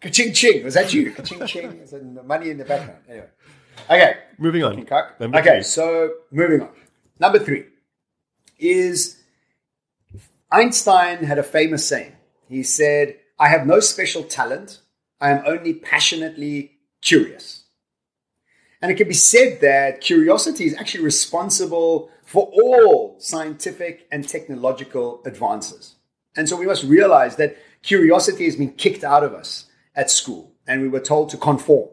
Ka-ching 0.00 0.34
ching. 0.34 0.64
Was 0.64 0.74
that 0.74 0.92
you? 0.92 1.12
Ka-ching 1.12 1.46
ching. 1.46 1.78
Is 1.78 1.94
money 2.24 2.50
in 2.50 2.58
the 2.58 2.64
background? 2.64 3.00
Anyway. 3.08 3.28
Okay. 3.88 4.16
Moving 4.38 4.64
on. 4.64 4.80
okay, 4.80 5.06
three. 5.20 5.62
so 5.62 6.10
moving 6.30 6.62
on. 6.62 6.70
Number 7.18 7.38
three 7.38 7.64
is 8.58 9.16
Einstein 10.50 11.24
had 11.24 11.38
a 11.38 11.42
famous 11.42 11.86
saying. 11.86 12.12
He 12.48 12.62
said, 12.62 13.16
I 13.38 13.48
have 13.48 13.66
no 13.66 13.80
special 13.80 14.22
talent. 14.22 14.80
I 15.20 15.30
am 15.30 15.42
only 15.46 15.74
passionately 15.74 16.78
curious. 17.02 17.64
And 18.80 18.90
it 18.90 18.96
can 18.96 19.08
be 19.08 19.14
said 19.14 19.60
that 19.60 20.00
curiosity 20.00 20.64
is 20.64 20.74
actually 20.74 21.04
responsible 21.04 22.10
for 22.24 22.50
all 22.52 23.16
scientific 23.18 24.06
and 24.10 24.26
technological 24.26 25.22
advances. 25.24 25.96
And 26.36 26.48
so 26.48 26.56
we 26.56 26.66
must 26.66 26.84
realize 26.84 27.36
that 27.36 27.56
curiosity 27.82 28.44
has 28.44 28.56
been 28.56 28.72
kicked 28.72 29.04
out 29.04 29.22
of 29.22 29.32
us 29.32 29.66
at 29.94 30.10
school 30.10 30.52
and 30.66 30.82
we 30.82 30.88
were 30.88 31.00
told 31.00 31.30
to 31.30 31.36
conform. 31.36 31.88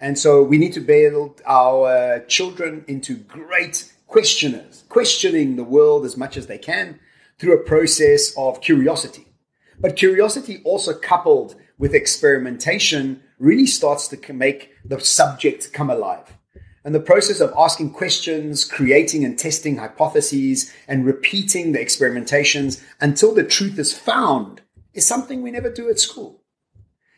And 0.00 0.18
so 0.18 0.42
we 0.42 0.58
need 0.58 0.72
to 0.72 0.80
build 0.80 1.40
our 1.46 2.20
children 2.20 2.84
into 2.88 3.14
great 3.14 3.92
questioners, 4.06 4.84
questioning 4.88 5.56
the 5.56 5.64
world 5.64 6.04
as 6.04 6.16
much 6.16 6.36
as 6.36 6.46
they 6.46 6.58
can 6.58 6.98
through 7.38 7.54
a 7.54 7.64
process 7.64 8.34
of 8.36 8.60
curiosity. 8.60 9.31
But 9.78 9.96
curiosity 9.96 10.60
also 10.64 10.94
coupled 10.94 11.56
with 11.78 11.94
experimentation 11.94 13.22
really 13.38 13.66
starts 13.66 14.08
to 14.08 14.32
make 14.32 14.72
the 14.84 15.00
subject 15.00 15.72
come 15.72 15.90
alive. 15.90 16.36
And 16.84 16.94
the 16.94 17.00
process 17.00 17.40
of 17.40 17.52
asking 17.56 17.92
questions, 17.92 18.64
creating 18.64 19.24
and 19.24 19.38
testing 19.38 19.76
hypotheses, 19.76 20.72
and 20.88 21.06
repeating 21.06 21.72
the 21.72 21.78
experimentations 21.78 22.82
until 23.00 23.34
the 23.34 23.44
truth 23.44 23.78
is 23.78 23.96
found 23.96 24.62
is 24.92 25.06
something 25.06 25.42
we 25.42 25.50
never 25.50 25.70
do 25.70 25.88
at 25.88 26.00
school. 26.00 26.42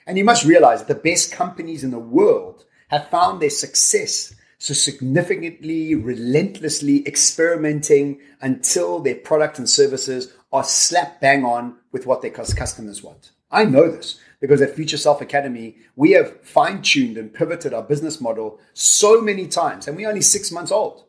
And 0.07 0.19
you 0.19 0.25
must 0.25 0.45
realize 0.45 0.81
that 0.85 0.89
the 0.89 1.11
best 1.11 1.33
companies 1.33 1.83
in 1.83 1.91
the 1.91 1.99
world 1.99 2.65
have 2.89 3.09
found 3.09 3.41
their 3.41 3.51
success 3.51 4.35
so 4.65 4.73
significantly, 4.73 5.95
relentlessly 5.95 7.07
experimenting 7.07 8.19
until 8.41 8.99
their 8.99 9.15
product 9.15 9.59
and 9.59 9.69
services 9.69 10.33
are 10.55 10.65
slap 10.65 11.21
bang 11.21 11.45
on 11.45 11.77
with 11.93 12.07
what 12.07 12.23
their 12.23 12.31
customers 12.31 13.03
want. 13.03 13.33
I 13.51 13.67
know 13.67 13.91
this 13.91 14.19
because 14.41 14.63
at 14.63 14.75
Future 14.75 14.97
Self 14.97 15.21
Academy, 15.21 15.77
we 15.97 16.13
have 16.13 16.41
fine 16.41 16.81
tuned 16.81 17.19
and 17.19 17.35
pivoted 17.35 17.75
our 17.75 17.83
business 17.83 18.23
model 18.23 18.59
so 18.73 19.21
many 19.21 19.47
times, 19.49 19.87
and 19.87 19.99
we're 19.99 20.09
only 20.09 20.23
six 20.23 20.51
months 20.51 20.73
old. 20.73 21.05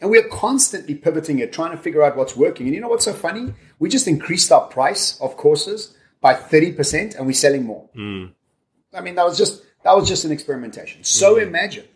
And 0.00 0.08
we 0.08 0.18
are 0.18 0.28
constantly 0.28 0.94
pivoting 0.94 1.40
it, 1.40 1.52
trying 1.52 1.72
to 1.72 1.82
figure 1.82 2.04
out 2.04 2.16
what's 2.16 2.36
working. 2.36 2.66
And 2.66 2.76
you 2.76 2.80
know 2.80 2.86
what's 2.86 3.06
so 3.06 3.12
funny? 3.12 3.52
We 3.80 3.88
just 3.88 4.06
increased 4.06 4.52
our 4.52 4.68
price 4.68 5.20
of 5.20 5.36
courses 5.36 5.96
by 6.20 6.34
30% 6.34 7.16
and 7.16 7.26
we're 7.26 7.32
selling 7.32 7.64
more. 7.64 7.90
Mm. 7.96 8.34
I 8.94 9.00
mean, 9.00 9.16
that 9.16 9.26
was 9.26 9.36
just 9.36 9.64
that 9.82 9.96
was 9.96 10.06
just 10.06 10.24
an 10.24 10.30
experimentation. 10.30 11.02
So 11.02 11.34
mm. 11.34 11.42
imagine 11.42 11.88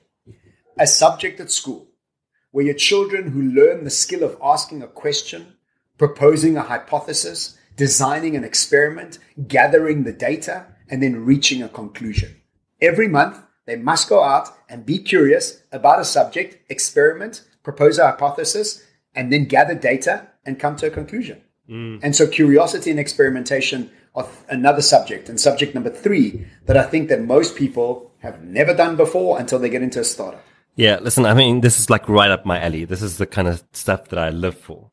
a 0.79 0.87
subject 0.87 1.41
at 1.41 1.51
school 1.51 1.89
where 2.51 2.65
your 2.65 2.75
children 2.75 3.33
who 3.33 3.43
learn 3.43 3.83
the 3.83 3.91
skill 3.91 4.23
of 4.23 4.39
asking 4.41 4.81
a 4.81 4.87
question, 4.87 5.57
proposing 5.99 6.57
a 6.57 6.63
hypothesis, 6.63 7.59
designing 7.77 8.37
an 8.37 8.45
experiment, 8.45 9.19
gathering 9.49 10.05
the 10.05 10.13
data, 10.13 10.65
and 10.89 11.03
then 11.03 11.25
reaching 11.25 11.63
a 11.63 11.69
conclusion. 11.69 12.41
Every 12.81 13.09
month, 13.09 13.41
they 13.67 13.75
must 13.75 14.09
go 14.09 14.23
out 14.23 14.51
and 14.69 14.87
be 14.87 14.99
curious 14.99 15.63
about 15.73 15.99
a 15.99 16.05
subject, 16.05 16.71
experiment, 16.71 17.43
propose 17.65 17.99
a 17.99 18.07
hypothesis, 18.07 18.85
and 19.17 19.33
then 19.33 19.47
gather 19.47 19.75
data 19.75 20.29
and 20.47 20.61
come 20.61 20.77
to 20.77 20.87
a 20.87 20.91
conclusion. 20.91 21.41
Mm. 21.69 22.01
And 22.03 22.15
so 22.15 22.27
curiosity 22.27 22.91
and 22.91 23.01
experimentation 23.01 23.91
are 24.15 24.29
another 24.49 24.83
subject. 24.83 25.29
And 25.29 25.41
subject 25.41 25.75
number 25.75 25.91
three 25.91 26.47
that 26.67 26.77
I 26.77 26.85
think 26.85 27.09
that 27.09 27.23
most 27.23 27.57
people 27.57 28.13
have 28.19 28.45
never 28.45 28.75
done 28.75 28.97
before 28.97 29.41
until 29.41 29.59
they 29.59 29.71
get 29.71 29.83
into 29.83 30.01
a 30.01 30.05
startup. 30.05 30.45
Yeah, 30.77 30.99
listen, 31.01 31.25
I 31.25 31.35
mean, 31.35 31.61
this 31.61 31.79
is 31.79 31.89
like 31.89 32.09
right 32.09 32.31
up 32.31 32.45
my 32.45 32.61
alley. 32.61 32.85
This 32.85 33.03
is 33.03 33.19
the 33.19 33.27
kind 33.27 33.47
of 33.47 33.63
stuff 33.73 34.09
that 34.09 34.19
I 34.19 34.31
live 34.31 34.59
for. 34.59 34.91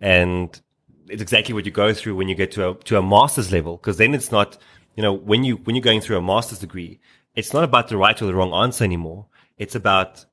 And 0.00 0.60
it's 1.08 1.22
exactly 1.22 1.54
what 1.54 1.64
you 1.64 1.70
go 1.70 1.94
through 1.94 2.16
when 2.16 2.28
you 2.28 2.34
get 2.34 2.50
to 2.52 2.70
a, 2.70 2.74
to 2.74 2.98
a 2.98 3.02
master's 3.02 3.50
level. 3.50 3.78
Cause 3.78 3.96
then 3.96 4.14
it's 4.14 4.30
not, 4.30 4.58
you 4.94 5.02
know, 5.02 5.12
when 5.12 5.42
you, 5.44 5.56
when 5.56 5.74
you're 5.74 5.82
going 5.82 6.02
through 6.02 6.18
a 6.18 6.22
master's 6.22 6.58
degree, 6.58 7.00
it's 7.34 7.54
not 7.54 7.64
about 7.64 7.88
the 7.88 7.96
right 7.96 8.20
or 8.20 8.26
the 8.26 8.34
wrong 8.34 8.52
answer 8.52 8.84
anymore. 8.84 9.26
It's 9.56 9.74
about 9.74 10.26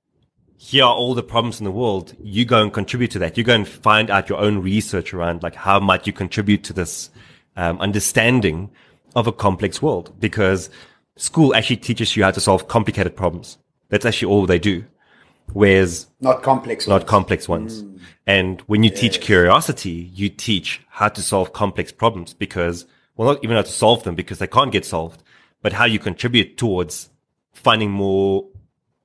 here 0.57 0.83
are 0.83 0.93
all 0.93 1.13
the 1.13 1.23
problems 1.23 1.59
in 1.61 1.63
the 1.63 1.71
world. 1.71 2.13
You 2.21 2.43
go 2.43 2.61
and 2.61 2.73
contribute 2.73 3.11
to 3.11 3.19
that. 3.19 3.37
You 3.37 3.45
go 3.45 3.55
and 3.55 3.65
find 3.65 4.09
out 4.09 4.27
your 4.27 4.39
own 4.39 4.59
research 4.61 5.13
around 5.13 5.41
like 5.41 5.55
how 5.55 5.79
might 5.79 6.05
you 6.07 6.11
contribute 6.11 6.65
to 6.65 6.73
this 6.73 7.09
um, 7.55 7.79
understanding 7.79 8.69
of 9.15 9.27
a 9.27 9.31
complex 9.31 9.81
world 9.81 10.13
because 10.19 10.69
school 11.15 11.55
actually 11.55 11.77
teaches 11.77 12.17
you 12.17 12.23
how 12.23 12.31
to 12.31 12.41
solve 12.41 12.67
complicated 12.67 13.15
problems. 13.15 13.57
That's 13.89 14.05
actually 14.05 14.31
all 14.31 14.45
they 14.45 14.59
do. 14.59 14.85
Whereas 15.53 16.07
not 16.21 16.43
complex, 16.43 16.87
not 16.87 17.01
ones. 17.01 17.09
complex 17.09 17.49
ones. 17.49 17.83
Mm. 17.83 17.99
And 18.27 18.61
when 18.61 18.83
you 18.83 18.91
yes. 18.91 18.99
teach 18.99 19.21
curiosity, 19.21 20.11
you 20.13 20.29
teach 20.29 20.81
how 20.89 21.09
to 21.09 21.21
solve 21.21 21.53
complex 21.53 21.91
problems 21.91 22.33
because 22.33 22.85
well, 23.15 23.33
not 23.33 23.43
even 23.43 23.55
how 23.55 23.63
to 23.63 23.71
solve 23.71 24.03
them 24.03 24.15
because 24.15 24.39
they 24.39 24.47
can't 24.47 24.71
get 24.71 24.85
solved, 24.85 25.23
but 25.61 25.73
how 25.73 25.85
you 25.85 25.99
contribute 25.99 26.57
towards 26.57 27.09
finding 27.51 27.91
more, 27.91 28.45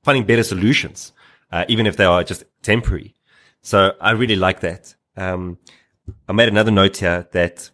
finding 0.03 0.23
better 0.23 0.43
solutions, 0.43 1.11
uh, 1.51 1.65
even 1.67 1.85
if 1.85 1.97
they 1.97 2.05
are 2.05 2.23
just 2.23 2.45
temporary. 2.61 3.13
So 3.61 3.93
I 3.99 4.11
really 4.11 4.35
like 4.35 4.61
that. 4.61 4.95
Um, 5.17 5.57
I 6.29 6.33
made 6.33 6.47
another 6.47 6.71
note 6.71 6.97
here 6.97 7.27
that 7.31 7.71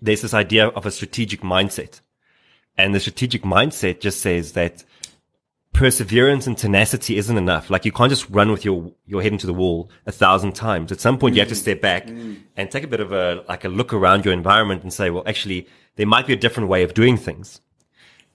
there's 0.00 0.22
this 0.22 0.34
idea 0.34 0.68
of 0.68 0.86
a 0.86 0.90
strategic 0.90 1.42
mindset. 1.42 2.00
And 2.76 2.94
the 2.94 3.00
strategic 3.00 3.42
mindset 3.42 4.00
just 4.00 4.20
says 4.20 4.52
that 4.52 4.84
perseverance 5.74 6.46
and 6.46 6.56
tenacity 6.56 7.18
isn't 7.18 7.36
enough. 7.36 7.68
Like 7.68 7.84
you 7.84 7.92
can't 7.92 8.08
just 8.08 8.30
run 8.30 8.50
with 8.50 8.64
your, 8.64 8.92
your 9.06 9.20
head 9.20 9.32
into 9.32 9.46
the 9.46 9.52
wall 9.52 9.90
a 10.06 10.12
thousand 10.12 10.54
times. 10.54 10.90
At 10.90 11.00
some 11.00 11.18
point, 11.18 11.32
mm. 11.32 11.36
you 11.36 11.40
have 11.42 11.48
to 11.50 11.54
step 11.54 11.82
back 11.82 12.06
mm. 12.06 12.40
and 12.56 12.70
take 12.70 12.84
a 12.84 12.86
bit 12.86 13.00
of 13.00 13.12
a, 13.12 13.44
like 13.48 13.64
a 13.64 13.68
look 13.68 13.92
around 13.92 14.24
your 14.24 14.32
environment 14.32 14.82
and 14.82 14.92
say, 14.92 15.10
well, 15.10 15.24
actually, 15.26 15.66
there 15.96 16.06
might 16.06 16.26
be 16.26 16.32
a 16.32 16.36
different 16.36 16.68
way 16.68 16.84
of 16.84 16.94
doing 16.94 17.16
things. 17.16 17.60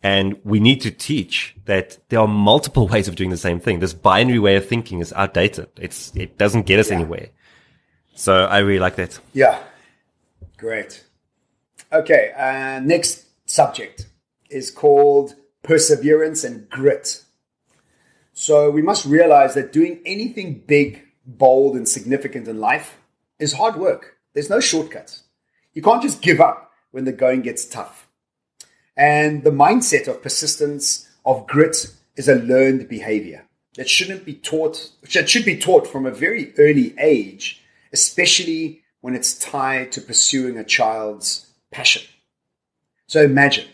And 0.03 0.37
we 0.43 0.59
need 0.59 0.81
to 0.81 0.91
teach 0.91 1.55
that 1.65 1.97
there 2.09 2.19
are 2.19 2.27
multiple 2.27 2.87
ways 2.93 3.07
of 3.07 3.15
doing 3.15 3.31
the 3.31 3.37
same 3.37 3.59
thing. 3.59 3.79
This 3.79 3.93
binary 3.93 4.39
way 4.39 4.57
of 4.57 4.67
thinking 4.67 4.99
is 4.99 5.13
outdated. 5.13 5.69
It's, 5.77 6.15
it 6.15 6.37
doesn't 6.37 6.65
get 6.65 6.79
us 6.79 6.89
yeah. 6.89 6.97
anywhere. 6.97 7.29
So 8.15 8.45
I 8.45 8.59
really 8.59 8.79
like 8.79 8.97
that. 8.97 9.17
Yeah. 9.33 9.59
Great. 10.57 11.05
Okay. 11.91 12.33
Uh, 12.37 12.81
next 12.81 13.25
subject 13.49 14.07
is 14.49 14.69
called 14.71 15.35
perseverance 15.63 16.43
and 16.43 16.69
grit. 16.69 17.23
So 18.41 18.69
we 18.69 18.81
must 18.81 19.05
realize 19.05 19.53
that 19.55 19.73
doing 19.73 19.99
anything 20.05 20.63
big, 20.65 21.05
bold, 21.25 21.75
and 21.75 21.85
significant 21.85 22.47
in 22.47 22.57
life 22.57 22.97
is 23.37 23.51
hard 23.51 23.75
work. 23.75 24.15
There's 24.33 24.49
no 24.49 24.61
shortcuts. 24.61 25.23
You 25.73 25.81
can't 25.81 26.01
just 26.01 26.21
give 26.21 26.39
up 26.39 26.71
when 26.91 27.03
the 27.03 27.11
going 27.11 27.41
gets 27.41 27.65
tough. 27.65 28.07
And 28.95 29.43
the 29.43 29.51
mindset 29.51 30.07
of 30.07 30.23
persistence, 30.23 31.09
of 31.25 31.47
grit, 31.47 31.87
is 32.15 32.29
a 32.29 32.35
learned 32.35 32.87
behavior 32.87 33.43
that 33.75 33.89
shouldn't 33.89 34.23
be 34.23 34.35
taught, 34.35 34.89
that 35.13 35.29
should 35.29 35.43
be 35.43 35.59
taught 35.59 35.85
from 35.85 36.05
a 36.05 36.11
very 36.25 36.53
early 36.57 36.95
age, 36.97 37.61
especially 37.91 38.83
when 39.01 39.15
it's 39.15 39.37
tied 39.37 39.91
to 39.91 40.01
pursuing 40.01 40.57
a 40.57 40.63
child's 40.63 41.51
passion. 41.71 42.03
So 43.05 43.21
imagine 43.21 43.67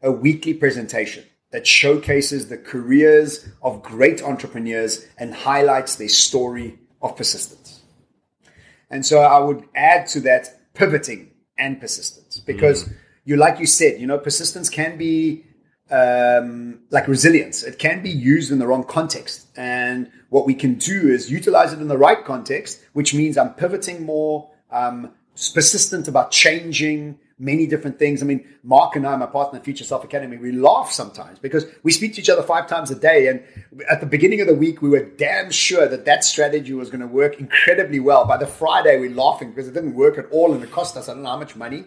a 0.00 0.10
weekly 0.10 0.54
presentation 0.54 1.24
that 1.50 1.66
showcases 1.66 2.48
the 2.48 2.58
careers 2.58 3.48
of 3.62 3.82
great 3.82 4.22
entrepreneurs 4.22 5.06
and 5.18 5.34
highlights 5.34 5.96
their 5.96 6.08
story 6.08 6.78
of 7.00 7.16
persistence. 7.16 7.80
And 8.90 9.04
so 9.04 9.20
I 9.20 9.38
would 9.38 9.64
add 9.74 10.06
to 10.08 10.20
that 10.20 10.74
pivoting 10.74 11.30
and 11.56 11.80
persistence 11.80 12.38
because 12.38 12.84
mm. 12.84 12.94
you, 13.24 13.36
like 13.36 13.58
you 13.58 13.66
said, 13.66 14.00
you 14.00 14.06
know, 14.06 14.18
persistence 14.18 14.68
can 14.68 14.96
be 14.96 15.44
um, 15.90 16.80
like 16.90 17.08
resilience. 17.08 17.62
It 17.62 17.78
can 17.78 18.02
be 18.02 18.10
used 18.10 18.52
in 18.52 18.58
the 18.58 18.66
wrong 18.66 18.84
context. 18.84 19.46
And 19.56 20.10
what 20.28 20.46
we 20.46 20.54
can 20.54 20.74
do 20.74 21.08
is 21.08 21.30
utilize 21.30 21.72
it 21.72 21.80
in 21.80 21.88
the 21.88 21.98
right 21.98 22.24
context, 22.24 22.80
which 22.92 23.14
means 23.14 23.38
I'm 23.38 23.54
pivoting 23.54 24.04
more, 24.04 24.50
um, 24.70 25.12
persistent 25.54 26.08
about 26.08 26.30
changing, 26.30 27.18
many 27.38 27.66
different 27.66 27.98
things. 27.98 28.22
I 28.22 28.26
mean, 28.26 28.46
Mark 28.62 28.96
and 28.96 29.06
I, 29.06 29.14
my 29.16 29.26
partner, 29.26 29.60
Future 29.60 29.84
Self 29.84 30.04
Academy, 30.04 30.36
we 30.36 30.52
laugh 30.52 30.90
sometimes 30.90 31.38
because 31.38 31.66
we 31.82 31.92
speak 31.92 32.14
to 32.14 32.20
each 32.20 32.28
other 32.28 32.42
five 32.42 32.66
times 32.66 32.90
a 32.90 32.94
day. 32.94 33.28
And 33.28 33.42
at 33.88 34.00
the 34.00 34.06
beginning 34.06 34.40
of 34.40 34.46
the 34.46 34.54
week, 34.54 34.82
we 34.82 34.88
were 34.88 35.04
damn 35.04 35.50
sure 35.50 35.86
that 35.86 36.04
that 36.04 36.24
strategy 36.24 36.74
was 36.74 36.90
going 36.90 37.00
to 37.00 37.06
work 37.06 37.38
incredibly 37.38 38.00
well. 38.00 38.24
By 38.24 38.36
the 38.36 38.46
Friday, 38.46 38.98
we're 38.98 39.14
laughing 39.14 39.50
because 39.50 39.68
it 39.68 39.74
didn't 39.74 39.94
work 39.94 40.18
at 40.18 40.26
all 40.30 40.52
and 40.52 40.62
it 40.62 40.72
cost 40.72 40.96
us, 40.96 41.08
I 41.08 41.14
don't 41.14 41.22
know 41.22 41.30
how 41.30 41.38
much 41.38 41.54
money. 41.54 41.84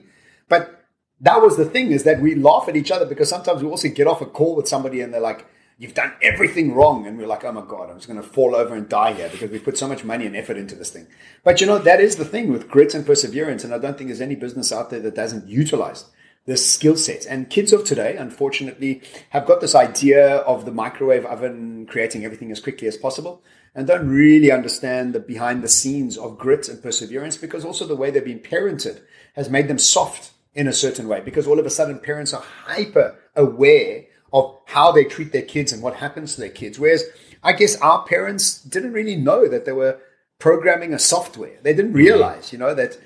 But 0.47 0.85
that 1.19 1.41
was 1.41 1.57
the 1.57 1.65
thing 1.65 1.91
is 1.91 2.03
that 2.03 2.21
we 2.21 2.35
laugh 2.35 2.67
at 2.67 2.75
each 2.75 2.91
other 2.91 3.05
because 3.05 3.29
sometimes 3.29 3.61
we 3.61 3.69
also 3.69 3.89
get 3.89 4.07
off 4.07 4.21
a 4.21 4.25
call 4.25 4.55
with 4.55 4.67
somebody 4.67 5.01
and 5.01 5.13
they're 5.13 5.21
like, 5.21 5.45
you've 5.81 5.95
done 5.95 6.13
everything 6.21 6.75
wrong. 6.75 7.07
And 7.07 7.17
we're 7.17 7.25
like, 7.25 7.43
oh 7.43 7.51
my 7.51 7.63
God, 7.67 7.89
I'm 7.89 7.97
just 7.97 8.07
going 8.07 8.21
to 8.21 8.27
fall 8.27 8.55
over 8.55 8.75
and 8.75 8.87
die 8.87 9.13
here 9.13 9.29
because 9.29 9.49
we 9.49 9.57
put 9.57 9.79
so 9.79 9.87
much 9.87 10.03
money 10.03 10.27
and 10.27 10.35
effort 10.35 10.55
into 10.55 10.75
this 10.75 10.91
thing. 10.91 11.07
But 11.43 11.59
you 11.59 11.65
know, 11.65 11.79
that 11.79 11.99
is 11.99 12.17
the 12.17 12.23
thing 12.23 12.51
with 12.51 12.69
grit 12.69 12.93
and 12.93 13.03
perseverance. 13.03 13.63
And 13.63 13.73
I 13.73 13.79
don't 13.79 13.97
think 13.97 14.09
there's 14.09 14.21
any 14.21 14.35
business 14.35 14.71
out 14.71 14.91
there 14.91 14.99
that 14.99 15.15
doesn't 15.15 15.47
utilize 15.47 16.05
this 16.45 16.71
skill 16.71 16.95
set. 16.95 17.25
And 17.25 17.49
kids 17.49 17.73
of 17.73 17.83
today, 17.83 18.15
unfortunately, 18.15 19.01
have 19.31 19.47
got 19.47 19.59
this 19.59 19.73
idea 19.73 20.37
of 20.37 20.65
the 20.65 20.71
microwave 20.71 21.25
oven 21.25 21.87
creating 21.87 22.25
everything 22.25 22.51
as 22.51 22.59
quickly 22.59 22.87
as 22.87 22.95
possible 22.95 23.41
and 23.73 23.87
don't 23.87 24.07
really 24.07 24.51
understand 24.51 25.13
the 25.13 25.19
behind 25.19 25.63
the 25.63 25.67
scenes 25.67 26.15
of 26.15 26.37
grit 26.37 26.69
and 26.69 26.83
perseverance 26.83 27.37
because 27.37 27.65
also 27.65 27.87
the 27.87 27.95
way 27.95 28.11
they've 28.11 28.23
been 28.23 28.39
parented 28.39 29.01
has 29.33 29.49
made 29.49 29.67
them 29.67 29.79
soft 29.79 30.31
in 30.53 30.67
a 30.67 30.73
certain 30.73 31.07
way 31.07 31.21
because 31.21 31.47
all 31.47 31.57
of 31.57 31.65
a 31.65 31.69
sudden 31.71 31.97
parents 31.97 32.33
are 32.33 32.43
hyper 32.65 33.17
aware 33.35 34.03
of 34.33 34.57
how 34.65 34.91
they 34.91 35.03
treat 35.03 35.31
their 35.31 35.41
kids 35.41 35.73
and 35.73 35.81
what 35.81 35.95
happens 35.95 36.35
to 36.35 36.41
their 36.41 36.49
kids. 36.49 36.79
Whereas 36.79 37.03
I 37.43 37.53
guess 37.53 37.75
our 37.77 38.03
parents 38.05 38.61
didn't 38.61 38.93
really 38.93 39.15
know 39.15 39.47
that 39.47 39.65
they 39.65 39.71
were 39.71 39.99
programming 40.39 40.93
a 40.93 40.99
software. 40.99 41.57
They 41.61 41.73
didn't 41.73 41.93
realize, 41.93 42.51
you 42.51 42.57
know, 42.57 42.73
that 42.75 42.97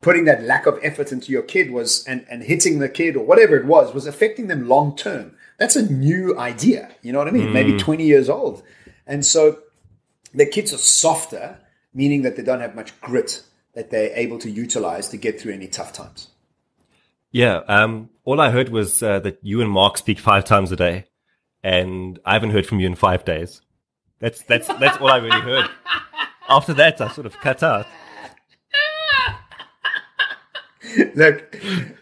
putting 0.00 0.24
that 0.26 0.42
lack 0.42 0.66
of 0.66 0.78
effort 0.82 1.12
into 1.12 1.32
your 1.32 1.42
kid 1.42 1.70
was 1.70 2.04
and, 2.06 2.26
and 2.30 2.42
hitting 2.42 2.78
the 2.78 2.88
kid 2.88 3.16
or 3.16 3.24
whatever 3.24 3.56
it 3.56 3.64
was 3.64 3.94
was 3.94 4.06
affecting 4.06 4.48
them 4.48 4.68
long 4.68 4.94
term. 4.96 5.34
That's 5.58 5.76
a 5.76 5.90
new 5.90 6.38
idea. 6.38 6.90
You 7.02 7.12
know 7.12 7.18
what 7.18 7.28
I 7.28 7.32
mean? 7.32 7.48
Mm. 7.48 7.52
Maybe 7.52 7.78
20 7.78 8.04
years 8.04 8.28
old. 8.28 8.62
And 9.06 9.24
so 9.24 9.60
the 10.34 10.46
kids 10.46 10.74
are 10.74 10.78
softer, 10.78 11.58
meaning 11.94 12.22
that 12.22 12.36
they 12.36 12.42
don't 12.42 12.60
have 12.60 12.74
much 12.74 12.98
grit 13.00 13.42
that 13.74 13.90
they're 13.90 14.12
able 14.14 14.38
to 14.38 14.50
utilize 14.50 15.08
to 15.08 15.16
get 15.16 15.40
through 15.40 15.52
any 15.52 15.68
tough 15.68 15.92
times. 15.92 16.28
Yeah. 17.34 17.62
Um, 17.66 18.10
all 18.22 18.40
I 18.40 18.50
heard 18.50 18.68
was 18.68 19.02
uh, 19.02 19.18
that 19.18 19.40
you 19.42 19.60
and 19.60 19.68
Mark 19.68 19.98
speak 19.98 20.20
five 20.20 20.44
times 20.44 20.70
a 20.70 20.76
day, 20.76 21.06
and 21.64 22.20
I 22.24 22.34
haven't 22.34 22.50
heard 22.50 22.64
from 22.64 22.78
you 22.78 22.86
in 22.86 22.94
five 22.94 23.24
days. 23.24 23.60
That's 24.20 24.40
that's 24.44 24.68
that's 24.68 24.98
all 24.98 25.08
I 25.08 25.16
really 25.16 25.40
heard. 25.40 25.68
After 26.48 26.72
that, 26.74 27.00
I 27.00 27.08
sort 27.08 27.26
of 27.26 27.36
cut 27.40 27.64
out. 27.64 27.86
look, 31.16 31.56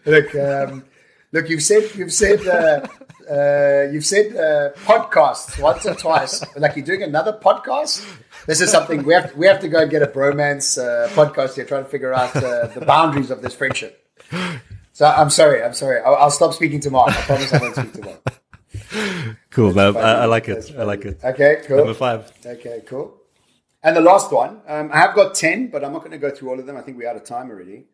look, 0.05 0.35
um, 0.35 0.85
look. 1.31 1.49
You've 1.49 1.63
said 1.63 1.89
you've 1.95 2.13
said 2.13 2.47
uh, 2.47 2.85
uh, 3.27 3.91
you've 3.91 4.05
said 4.05 4.35
uh, 4.35 4.73
podcasts 4.85 5.59
once 5.59 5.87
or 5.87 5.95
twice. 5.95 6.43
Like 6.55 6.75
you're 6.75 6.85
doing 6.85 7.01
another 7.01 7.33
podcast. 7.33 8.05
This 8.45 8.61
is 8.61 8.69
something 8.69 9.01
we 9.01 9.15
have. 9.15 9.31
To, 9.31 9.37
we 9.37 9.47
have 9.47 9.61
to 9.61 9.67
go 9.67 9.79
and 9.79 9.89
get 9.89 10.03
a 10.03 10.07
bromance 10.07 10.77
uh, 10.77 11.09
podcast 11.15 11.55
here, 11.55 11.65
trying 11.65 11.85
to 11.85 11.89
figure 11.89 12.13
out 12.13 12.35
uh, 12.35 12.67
the 12.67 12.85
boundaries 12.85 13.31
of 13.31 13.41
this 13.41 13.55
friendship. 13.55 14.02
So 14.93 15.05
I'm 15.05 15.29
sorry. 15.29 15.63
I'm 15.63 15.73
sorry. 15.73 15.99
I'll, 16.01 16.15
I'll 16.15 16.31
stop 16.31 16.53
speaking 16.53 16.79
to 16.81 16.91
Mark. 16.91 17.09
I 17.09 17.21
promise 17.21 17.53
I 17.53 17.57
won't 17.59 17.75
speak 17.75 17.93
to 17.93 18.01
Mark. 18.01 18.21
Cool, 19.49 19.73
man. 19.73 19.95
I, 19.97 20.23
I, 20.23 20.25
like 20.25 20.49
it. 20.49 20.73
I 20.77 20.83
like 20.83 21.05
it. 21.05 21.19
Okay, 21.23 21.61
cool. 21.67 21.77
Number 21.77 21.93
five. 21.93 22.31
Okay, 22.43 22.81
cool. 22.87 23.21
And 23.83 23.95
the 23.95 24.01
last 24.01 24.31
one, 24.31 24.61
um, 24.67 24.89
I 24.91 24.97
have 24.97 25.13
got 25.13 25.35
10, 25.35 25.67
but 25.67 25.83
I'm 25.83 25.93
not 25.93 25.99
going 25.99 26.11
to 26.11 26.17
go 26.17 26.31
through 26.31 26.49
all 26.49 26.59
of 26.59 26.65
them. 26.65 26.75
I 26.75 26.81
think 26.81 26.97
we're 26.97 27.09
out 27.09 27.15
of 27.15 27.23
time 27.23 27.51
already. 27.51 27.85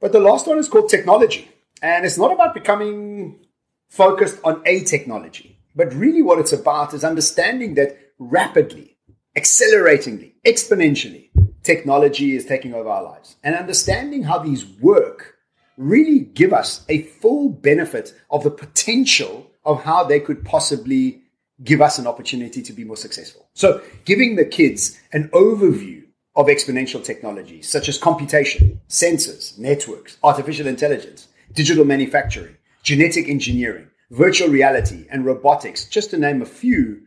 But 0.00 0.12
the 0.12 0.20
last 0.20 0.46
one 0.46 0.58
is 0.58 0.68
called 0.68 0.88
technology. 0.88 1.50
And 1.82 2.06
it's 2.06 2.18
not 2.18 2.32
about 2.32 2.54
becoming 2.54 3.40
focused 3.88 4.38
on 4.44 4.62
a 4.64 4.84
technology, 4.84 5.58
but 5.74 5.92
really 5.94 6.22
what 6.22 6.38
it's 6.38 6.52
about 6.52 6.94
is 6.94 7.02
understanding 7.02 7.74
that 7.74 7.98
rapidly, 8.18 8.96
acceleratingly, 9.34 10.36
exponentially, 10.46 11.30
technology 11.62 12.36
is 12.36 12.44
taking 12.44 12.74
over 12.74 12.88
our 12.88 13.02
lives 13.02 13.36
and 13.42 13.54
understanding 13.54 14.22
how 14.22 14.38
these 14.38 14.64
work 14.64 15.35
really 15.76 16.20
give 16.20 16.52
us 16.52 16.84
a 16.88 17.02
full 17.02 17.48
benefit 17.50 18.14
of 18.30 18.44
the 18.44 18.50
potential 18.50 19.50
of 19.64 19.82
how 19.82 20.04
they 20.04 20.20
could 20.20 20.44
possibly 20.44 21.22
give 21.64 21.80
us 21.80 21.98
an 21.98 22.06
opportunity 22.06 22.62
to 22.62 22.72
be 22.72 22.84
more 22.84 22.96
successful. 22.96 23.48
So, 23.54 23.82
giving 24.04 24.36
the 24.36 24.44
kids 24.44 24.98
an 25.12 25.28
overview 25.30 26.04
of 26.34 26.46
exponential 26.46 27.02
technologies 27.02 27.68
such 27.68 27.88
as 27.88 27.98
computation, 27.98 28.80
sensors, 28.88 29.58
networks, 29.58 30.18
artificial 30.22 30.66
intelligence, 30.66 31.28
digital 31.52 31.84
manufacturing, 31.84 32.56
genetic 32.82 33.28
engineering, 33.28 33.88
virtual 34.10 34.48
reality, 34.48 35.06
and 35.10 35.24
robotics, 35.24 35.86
just 35.86 36.10
to 36.10 36.18
name 36.18 36.42
a 36.42 36.46
few. 36.46 37.00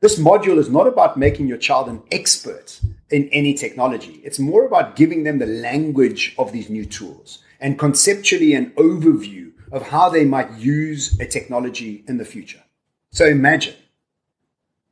This 0.00 0.18
module 0.18 0.58
is 0.58 0.70
not 0.70 0.86
about 0.86 1.16
making 1.16 1.46
your 1.46 1.58
child 1.58 1.88
an 1.88 2.02
expert 2.10 2.80
in 3.10 3.28
any 3.28 3.54
technology. 3.54 4.20
It's 4.24 4.38
more 4.38 4.66
about 4.66 4.96
giving 4.96 5.24
them 5.24 5.38
the 5.38 5.46
language 5.46 6.34
of 6.38 6.52
these 6.52 6.68
new 6.68 6.84
tools 6.84 7.43
and 7.64 7.78
conceptually 7.78 8.52
an 8.52 8.70
overview 8.72 9.50
of 9.72 9.88
how 9.88 10.10
they 10.10 10.26
might 10.26 10.52
use 10.52 11.18
a 11.18 11.24
technology 11.26 12.04
in 12.06 12.18
the 12.18 12.24
future. 12.24 12.62
So 13.10 13.24
imagine 13.24 13.74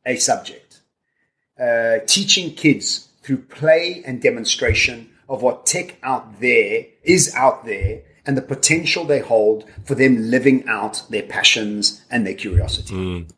a 0.07 0.17
subject 0.17 0.81
uh, 1.61 1.99
teaching 2.07 2.55
kids 2.55 3.09
through 3.23 3.43
play 3.43 4.03
and 4.07 4.23
demonstration 4.23 5.11
of 5.29 5.43
what 5.43 5.67
tech 5.67 5.99
out 6.03 6.41
there 6.41 6.87
is 7.03 7.35
out 7.35 7.67
there 7.67 8.03
and 8.25 8.39
the 8.39 8.43
potential 8.43 9.05
they 9.05 9.21
hold 9.21 9.69
for 9.85 9.95
them 9.95 10.31
living 10.31 10.67
out 10.67 11.03
their 11.11 11.25
passions 11.25 12.03
and 12.11 12.27
their 12.27 12.35
curiosity. 12.35 12.95
Mm. 12.95 13.31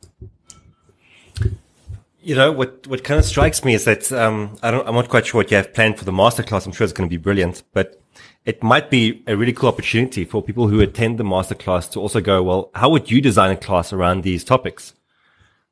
You 2.22 2.36
know 2.36 2.52
what? 2.52 2.86
What 2.86 3.02
kind 3.02 3.18
of 3.18 3.26
strikes 3.26 3.64
me 3.64 3.74
is 3.74 3.84
that 3.84 4.10
um, 4.12 4.56
I. 4.62 4.68
I'm 4.70 4.94
not 4.94 5.10
quite 5.10 5.26
sure 5.26 5.40
what 5.40 5.50
you 5.50 5.58
have 5.58 5.74
planned 5.74 5.98
for 5.98 6.06
the 6.06 6.12
masterclass. 6.12 6.64
I'm 6.64 6.72
sure 6.72 6.84
it's 6.84 6.94
going 6.94 7.08
to 7.08 7.12
be 7.12 7.22
brilliant, 7.22 7.62
but 7.74 8.00
it 8.44 8.62
might 8.62 8.90
be 8.90 9.22
a 9.26 9.36
really 9.36 9.52
cool 9.52 9.68
opportunity 9.68 10.24
for 10.24 10.42
people 10.42 10.68
who 10.68 10.80
attend 10.80 11.18
the 11.18 11.24
masterclass 11.24 11.90
to 11.92 12.00
also 12.00 12.20
go, 12.20 12.42
well, 12.42 12.70
how 12.74 12.90
would 12.90 13.10
you 13.10 13.20
design 13.20 13.50
a 13.50 13.56
class 13.56 13.92
around 13.92 14.22
these 14.22 14.44
topics? 14.44 14.92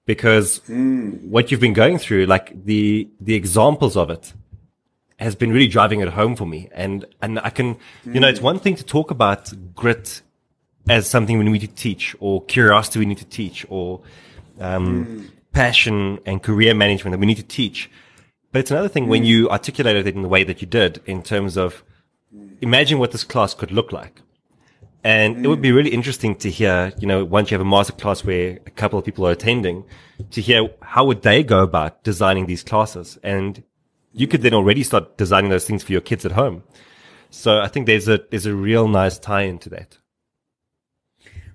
Because 0.06 0.60
mm. 0.60 1.22
what 1.22 1.50
you've 1.50 1.60
been 1.60 1.74
going 1.74 1.98
through, 1.98 2.26
like 2.26 2.64
the, 2.64 3.08
the 3.20 3.34
examples 3.34 3.96
of 3.96 4.08
it 4.08 4.32
has 5.18 5.34
been 5.34 5.52
really 5.52 5.68
driving 5.68 6.00
it 6.00 6.08
home 6.08 6.34
for 6.34 6.46
me. 6.46 6.68
And, 6.72 7.04
and 7.20 7.38
I 7.40 7.50
can, 7.50 7.74
mm. 7.74 8.14
you 8.14 8.20
know, 8.20 8.28
it's 8.28 8.40
hmm. 8.40 8.46
one 8.46 8.58
thing 8.58 8.74
to 8.76 8.84
talk 8.84 9.10
about 9.10 9.52
grit 9.74 10.22
as 10.88 11.08
something 11.08 11.38
we 11.38 11.44
need 11.44 11.60
to 11.60 11.68
teach 11.68 12.16
or 12.18 12.42
curiosity 12.46 12.98
we 12.98 13.06
need 13.06 13.18
to 13.18 13.26
teach 13.26 13.64
or, 13.68 14.00
um, 14.58 15.06
mm. 15.06 15.30
passion 15.52 16.18
and 16.24 16.42
career 16.42 16.74
management 16.74 17.12
that 17.12 17.18
we 17.18 17.26
need 17.26 17.36
to 17.36 17.42
teach. 17.42 17.90
But 18.50 18.60
it's 18.60 18.70
another 18.70 18.88
thing 18.88 19.08
when 19.08 19.22
hmm. 19.22 19.26
you 19.26 19.50
articulated 19.50 20.06
it 20.06 20.14
in 20.14 20.22
the 20.22 20.28
way 20.28 20.42
that 20.42 20.62
you 20.62 20.66
did 20.66 21.02
in 21.06 21.22
terms 21.22 21.56
of 21.56 21.84
imagine 22.60 22.98
what 22.98 23.12
this 23.12 23.24
class 23.24 23.54
could 23.54 23.72
look 23.72 23.92
like. 23.92 24.22
And 25.04 25.36
mm. 25.36 25.44
it 25.44 25.48
would 25.48 25.62
be 25.62 25.72
really 25.72 25.90
interesting 25.90 26.36
to 26.36 26.50
hear, 26.50 26.92
you 26.98 27.06
know, 27.06 27.24
once 27.24 27.50
you 27.50 27.56
have 27.56 27.66
a 27.66 27.68
master 27.68 27.92
class 27.92 28.24
where 28.24 28.60
a 28.66 28.70
couple 28.70 28.98
of 28.98 29.04
people 29.04 29.26
are 29.26 29.32
attending, 29.32 29.84
to 30.30 30.40
hear 30.40 30.70
how 30.80 31.04
would 31.04 31.22
they 31.22 31.42
go 31.42 31.62
about 31.62 32.04
designing 32.04 32.46
these 32.46 32.62
classes. 32.62 33.18
And 33.22 33.62
you 34.12 34.28
could 34.28 34.42
then 34.42 34.54
already 34.54 34.82
start 34.82 35.16
designing 35.16 35.50
those 35.50 35.66
things 35.66 35.82
for 35.82 35.92
your 35.92 36.00
kids 36.00 36.24
at 36.24 36.32
home. 36.32 36.62
So 37.30 37.60
I 37.60 37.68
think 37.68 37.86
there's 37.86 38.08
a, 38.08 38.20
there's 38.30 38.46
a 38.46 38.54
real 38.54 38.86
nice 38.86 39.18
tie 39.18 39.42
into 39.42 39.68
that. 39.70 39.98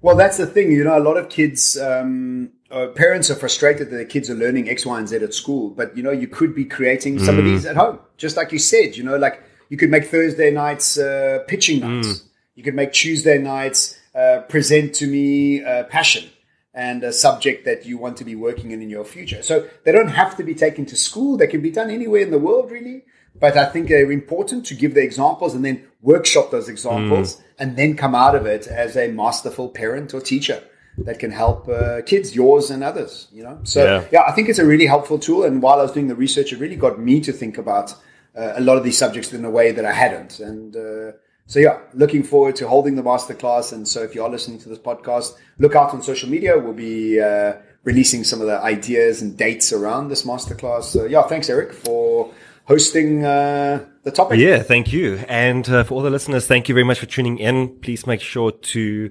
Well, 0.01 0.15
that's 0.15 0.37
the 0.37 0.45
thing. 0.45 0.71
You 0.71 0.83
know, 0.83 0.97
a 0.97 0.99
lot 0.99 1.17
of 1.17 1.29
kids, 1.29 1.77
um, 1.77 2.51
uh, 2.69 2.87
parents 2.87 3.29
are 3.29 3.35
frustrated 3.35 3.89
that 3.89 3.95
their 3.95 4.05
kids 4.05 4.29
are 4.29 4.35
learning 4.35 4.69
X, 4.69 4.85
Y, 4.85 4.97
and 4.97 5.07
Z 5.07 5.17
at 5.17 5.33
school, 5.33 5.69
but 5.69 5.95
you 5.95 6.03
know, 6.03 6.11
you 6.11 6.27
could 6.27 6.53
be 6.53 6.65
creating 6.65 7.19
some 7.19 7.35
mm. 7.35 7.39
of 7.39 7.45
these 7.45 7.65
at 7.65 7.77
home, 7.77 7.99
just 8.17 8.35
like 8.35 8.51
you 8.51 8.59
said. 8.59 8.97
You 8.97 9.03
know, 9.03 9.17
like 9.17 9.41
you 9.69 9.77
could 9.77 9.89
make 9.89 10.05
Thursday 10.05 10.51
nights 10.51 10.97
uh, 10.97 11.39
pitching 11.47 11.79
nights. 11.81 12.07
Mm. 12.07 12.23
You 12.55 12.63
could 12.63 12.75
make 12.75 12.93
Tuesday 12.93 13.37
nights 13.37 13.99
uh, 14.15 14.41
present 14.49 14.95
to 14.95 15.07
me 15.07 15.63
uh, 15.63 15.83
passion 15.83 16.29
and 16.73 17.03
a 17.03 17.11
subject 17.11 17.65
that 17.65 17.85
you 17.85 17.97
want 17.97 18.17
to 18.17 18.23
be 18.23 18.35
working 18.35 18.71
in 18.71 18.81
in 18.81 18.89
your 18.89 19.03
future. 19.03 19.41
So 19.41 19.67
they 19.83 19.91
don't 19.91 20.09
have 20.09 20.37
to 20.37 20.43
be 20.43 20.53
taken 20.53 20.85
to 20.87 20.95
school. 20.95 21.37
They 21.37 21.47
can 21.47 21.61
be 21.61 21.71
done 21.71 21.89
anywhere 21.89 22.21
in 22.21 22.31
the 22.31 22.39
world, 22.39 22.71
really. 22.71 23.03
But 23.39 23.57
I 23.57 23.65
think 23.65 23.87
they're 23.87 24.11
important 24.11 24.65
to 24.67 24.75
give 24.75 24.93
the 24.93 25.01
examples 25.01 25.53
and 25.53 25.63
then 25.63 25.87
workshop 26.01 26.51
those 26.51 26.69
examples 26.69 27.35
mm. 27.35 27.41
and 27.59 27.77
then 27.77 27.95
come 27.95 28.15
out 28.15 28.35
of 28.35 28.45
it 28.45 28.67
as 28.67 28.95
a 28.95 29.07
masterful 29.09 29.69
parent 29.69 30.13
or 30.13 30.21
teacher 30.21 30.63
that 30.99 31.19
can 31.19 31.31
help 31.31 31.67
uh, 31.69 32.01
kids, 32.03 32.35
yours 32.35 32.71
and 32.71 32.83
others. 32.83 33.27
You 33.31 33.43
know, 33.43 33.59
so 33.63 33.83
yeah. 33.83 34.07
yeah. 34.11 34.23
I 34.27 34.31
think 34.31 34.49
it's 34.49 34.59
a 34.59 34.65
really 34.65 34.87
helpful 34.87 35.19
tool. 35.19 35.43
And 35.43 35.61
while 35.61 35.79
I 35.79 35.83
was 35.83 35.91
doing 35.91 36.07
the 36.07 36.15
research, 36.15 36.51
it 36.51 36.59
really 36.59 36.75
got 36.75 36.99
me 36.99 37.19
to 37.21 37.31
think 37.31 37.57
about 37.57 37.93
uh, 38.37 38.53
a 38.55 38.61
lot 38.61 38.77
of 38.77 38.83
these 38.83 38.97
subjects 38.97 39.33
in 39.33 39.43
a 39.43 39.49
way 39.49 39.71
that 39.71 39.85
I 39.85 39.91
hadn't. 39.91 40.39
And 40.39 40.75
uh, 40.75 41.13
so, 41.47 41.59
yeah, 41.59 41.79
looking 41.93 42.23
forward 42.23 42.55
to 42.57 42.67
holding 42.67 42.95
the 42.95 43.01
masterclass. 43.01 43.73
And 43.73 43.87
so, 43.87 44.03
if 44.03 44.13
you 44.13 44.23
are 44.23 44.29
listening 44.29 44.59
to 44.59 44.69
this 44.69 44.77
podcast, 44.77 45.37
look 45.57 45.75
out 45.75 45.93
on 45.93 46.01
social 46.03 46.29
media. 46.29 46.57
We'll 46.57 46.73
be 46.73 47.19
uh, 47.19 47.53
releasing 47.83 48.23
some 48.23 48.41
of 48.41 48.47
the 48.47 48.59
ideas 48.59 49.21
and 49.21 49.35
dates 49.35 49.73
around 49.73 50.09
this 50.09 50.23
masterclass. 50.23 50.83
So, 50.83 51.05
yeah, 51.05 51.23
thanks, 51.23 51.49
Eric, 51.49 51.73
for 51.73 52.31
hosting 52.65 53.25
uh, 53.25 53.85
the 54.03 54.11
topic. 54.11 54.39
Yeah, 54.39 54.61
thank 54.61 54.93
you. 54.93 55.23
And 55.27 55.67
uh, 55.69 55.83
for 55.83 55.95
all 55.95 56.01
the 56.01 56.09
listeners, 56.09 56.45
thank 56.45 56.69
you 56.69 56.75
very 56.75 56.85
much 56.85 56.99
for 56.99 57.05
tuning 57.07 57.39
in. 57.39 57.79
Please 57.79 58.05
make 58.05 58.21
sure 58.21 58.51
to 58.51 59.09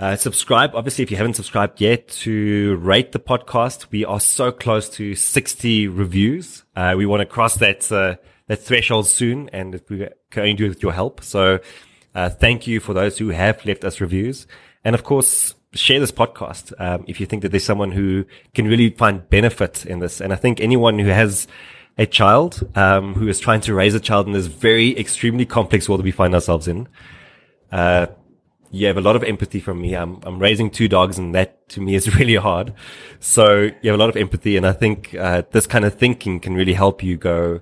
uh, 0.00 0.16
subscribe. 0.16 0.74
Obviously, 0.74 1.04
if 1.04 1.10
you 1.10 1.16
haven't 1.16 1.34
subscribed 1.34 1.80
yet, 1.80 2.08
to 2.08 2.76
rate 2.76 3.12
the 3.12 3.20
podcast. 3.20 3.86
We 3.90 4.04
are 4.04 4.20
so 4.20 4.50
close 4.52 4.90
to 4.90 5.14
60 5.14 5.88
reviews. 5.88 6.64
we 6.96 7.06
want 7.06 7.20
to 7.20 7.26
cross 7.26 7.54
that 7.56 8.18
that 8.50 8.60
threshold 8.68 9.06
soon, 9.06 9.48
and 9.52 9.80
we 9.88 10.08
can 10.30 10.40
only 10.42 10.54
do 10.54 10.66
it 10.66 10.72
with 10.74 10.82
your 10.82 10.94
help. 11.00 11.22
So 11.22 11.60
Uh, 12.12 12.28
thank 12.28 12.66
you 12.66 12.80
for 12.80 12.92
those 12.92 13.18
who 13.18 13.28
have 13.30 13.64
left 13.64 13.84
us 13.84 14.00
reviews. 14.00 14.46
And 14.84 14.94
of 14.96 15.04
course, 15.04 15.54
share 15.74 16.00
this 16.00 16.10
podcast 16.10 16.72
um, 16.80 17.04
if 17.06 17.20
you 17.20 17.26
think 17.26 17.42
that 17.42 17.50
there's 17.52 17.64
someone 17.64 17.92
who 17.92 18.24
can 18.52 18.66
really 18.66 18.90
find 18.90 19.28
benefit 19.30 19.86
in 19.86 20.00
this. 20.00 20.20
And 20.20 20.32
I 20.32 20.36
think 20.36 20.60
anyone 20.60 20.98
who 20.98 21.10
has 21.10 21.46
a 21.96 22.06
child 22.06 22.68
um, 22.74 23.14
who 23.14 23.28
is 23.28 23.38
trying 23.38 23.60
to 23.60 23.74
raise 23.74 23.94
a 23.94 24.00
child 24.00 24.26
in 24.26 24.32
this 24.32 24.46
very 24.46 24.98
extremely 24.98 25.46
complex 25.46 25.88
world 25.88 26.00
that 26.00 26.04
we 26.04 26.10
find 26.10 26.34
ourselves 26.34 26.66
in, 26.66 26.88
uh, 27.70 28.06
you 28.72 28.86
have 28.86 28.96
a 28.96 29.00
lot 29.08 29.16
of 29.16 29.22
empathy 29.22 29.60
from 29.60 29.80
me. 29.80 29.94
I'm 29.94 30.18
I'm 30.22 30.38
raising 30.38 30.70
two 30.70 30.88
dogs, 30.88 31.18
and 31.18 31.34
that 31.34 31.68
to 31.70 31.80
me 31.80 31.94
is 31.94 32.14
really 32.18 32.36
hard. 32.36 32.72
So 33.20 33.70
you 33.82 33.90
have 33.90 34.00
a 34.00 34.02
lot 34.04 34.10
of 34.10 34.16
empathy, 34.16 34.56
and 34.56 34.66
I 34.66 34.72
think 34.72 35.14
uh, 35.14 35.42
this 35.50 35.66
kind 35.66 35.84
of 35.84 35.94
thinking 35.94 36.40
can 36.40 36.54
really 36.54 36.74
help 36.74 37.02
you 37.02 37.16
go 37.16 37.60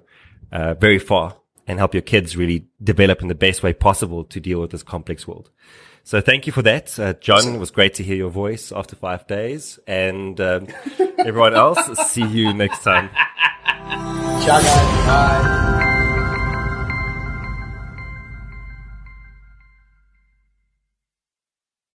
uh, 0.53 0.75
very 0.75 0.99
far 0.99 1.37
and 1.67 1.79
help 1.79 1.95
your 1.95 2.03
kids 2.03 2.37
really 2.37 2.67
develop 2.83 3.21
in 3.23 3.29
the 3.29 3.35
best 3.35 3.63
way 3.63 3.73
possible 3.73 4.25
to 4.25 4.41
deal 4.41 4.61
with 4.61 4.71
this 4.71 4.83
complex 4.83 5.29
world. 5.29 5.51
So 6.03 6.23
thank 6.23 6.47
you 6.47 6.53
for 6.53 6.63
that, 6.63 6.99
uh, 6.99 7.13
John. 7.15 7.55
It 7.55 7.59
was 7.59 7.71
great 7.71 7.93
to 7.95 8.03
hear 8.03 8.17
your 8.17 8.31
voice 8.31 8.73
after 8.73 8.97
five 8.97 9.27
days, 9.27 9.79
and 9.87 10.41
um, 10.41 10.69
everyone 11.19 11.55
else. 11.55 11.79
see 12.11 12.25
you 12.27 12.55
next 12.55 12.83
time. 12.83 13.11
Ciao, 14.41 14.61
guys. 14.63 15.07
Bye. 15.07 15.85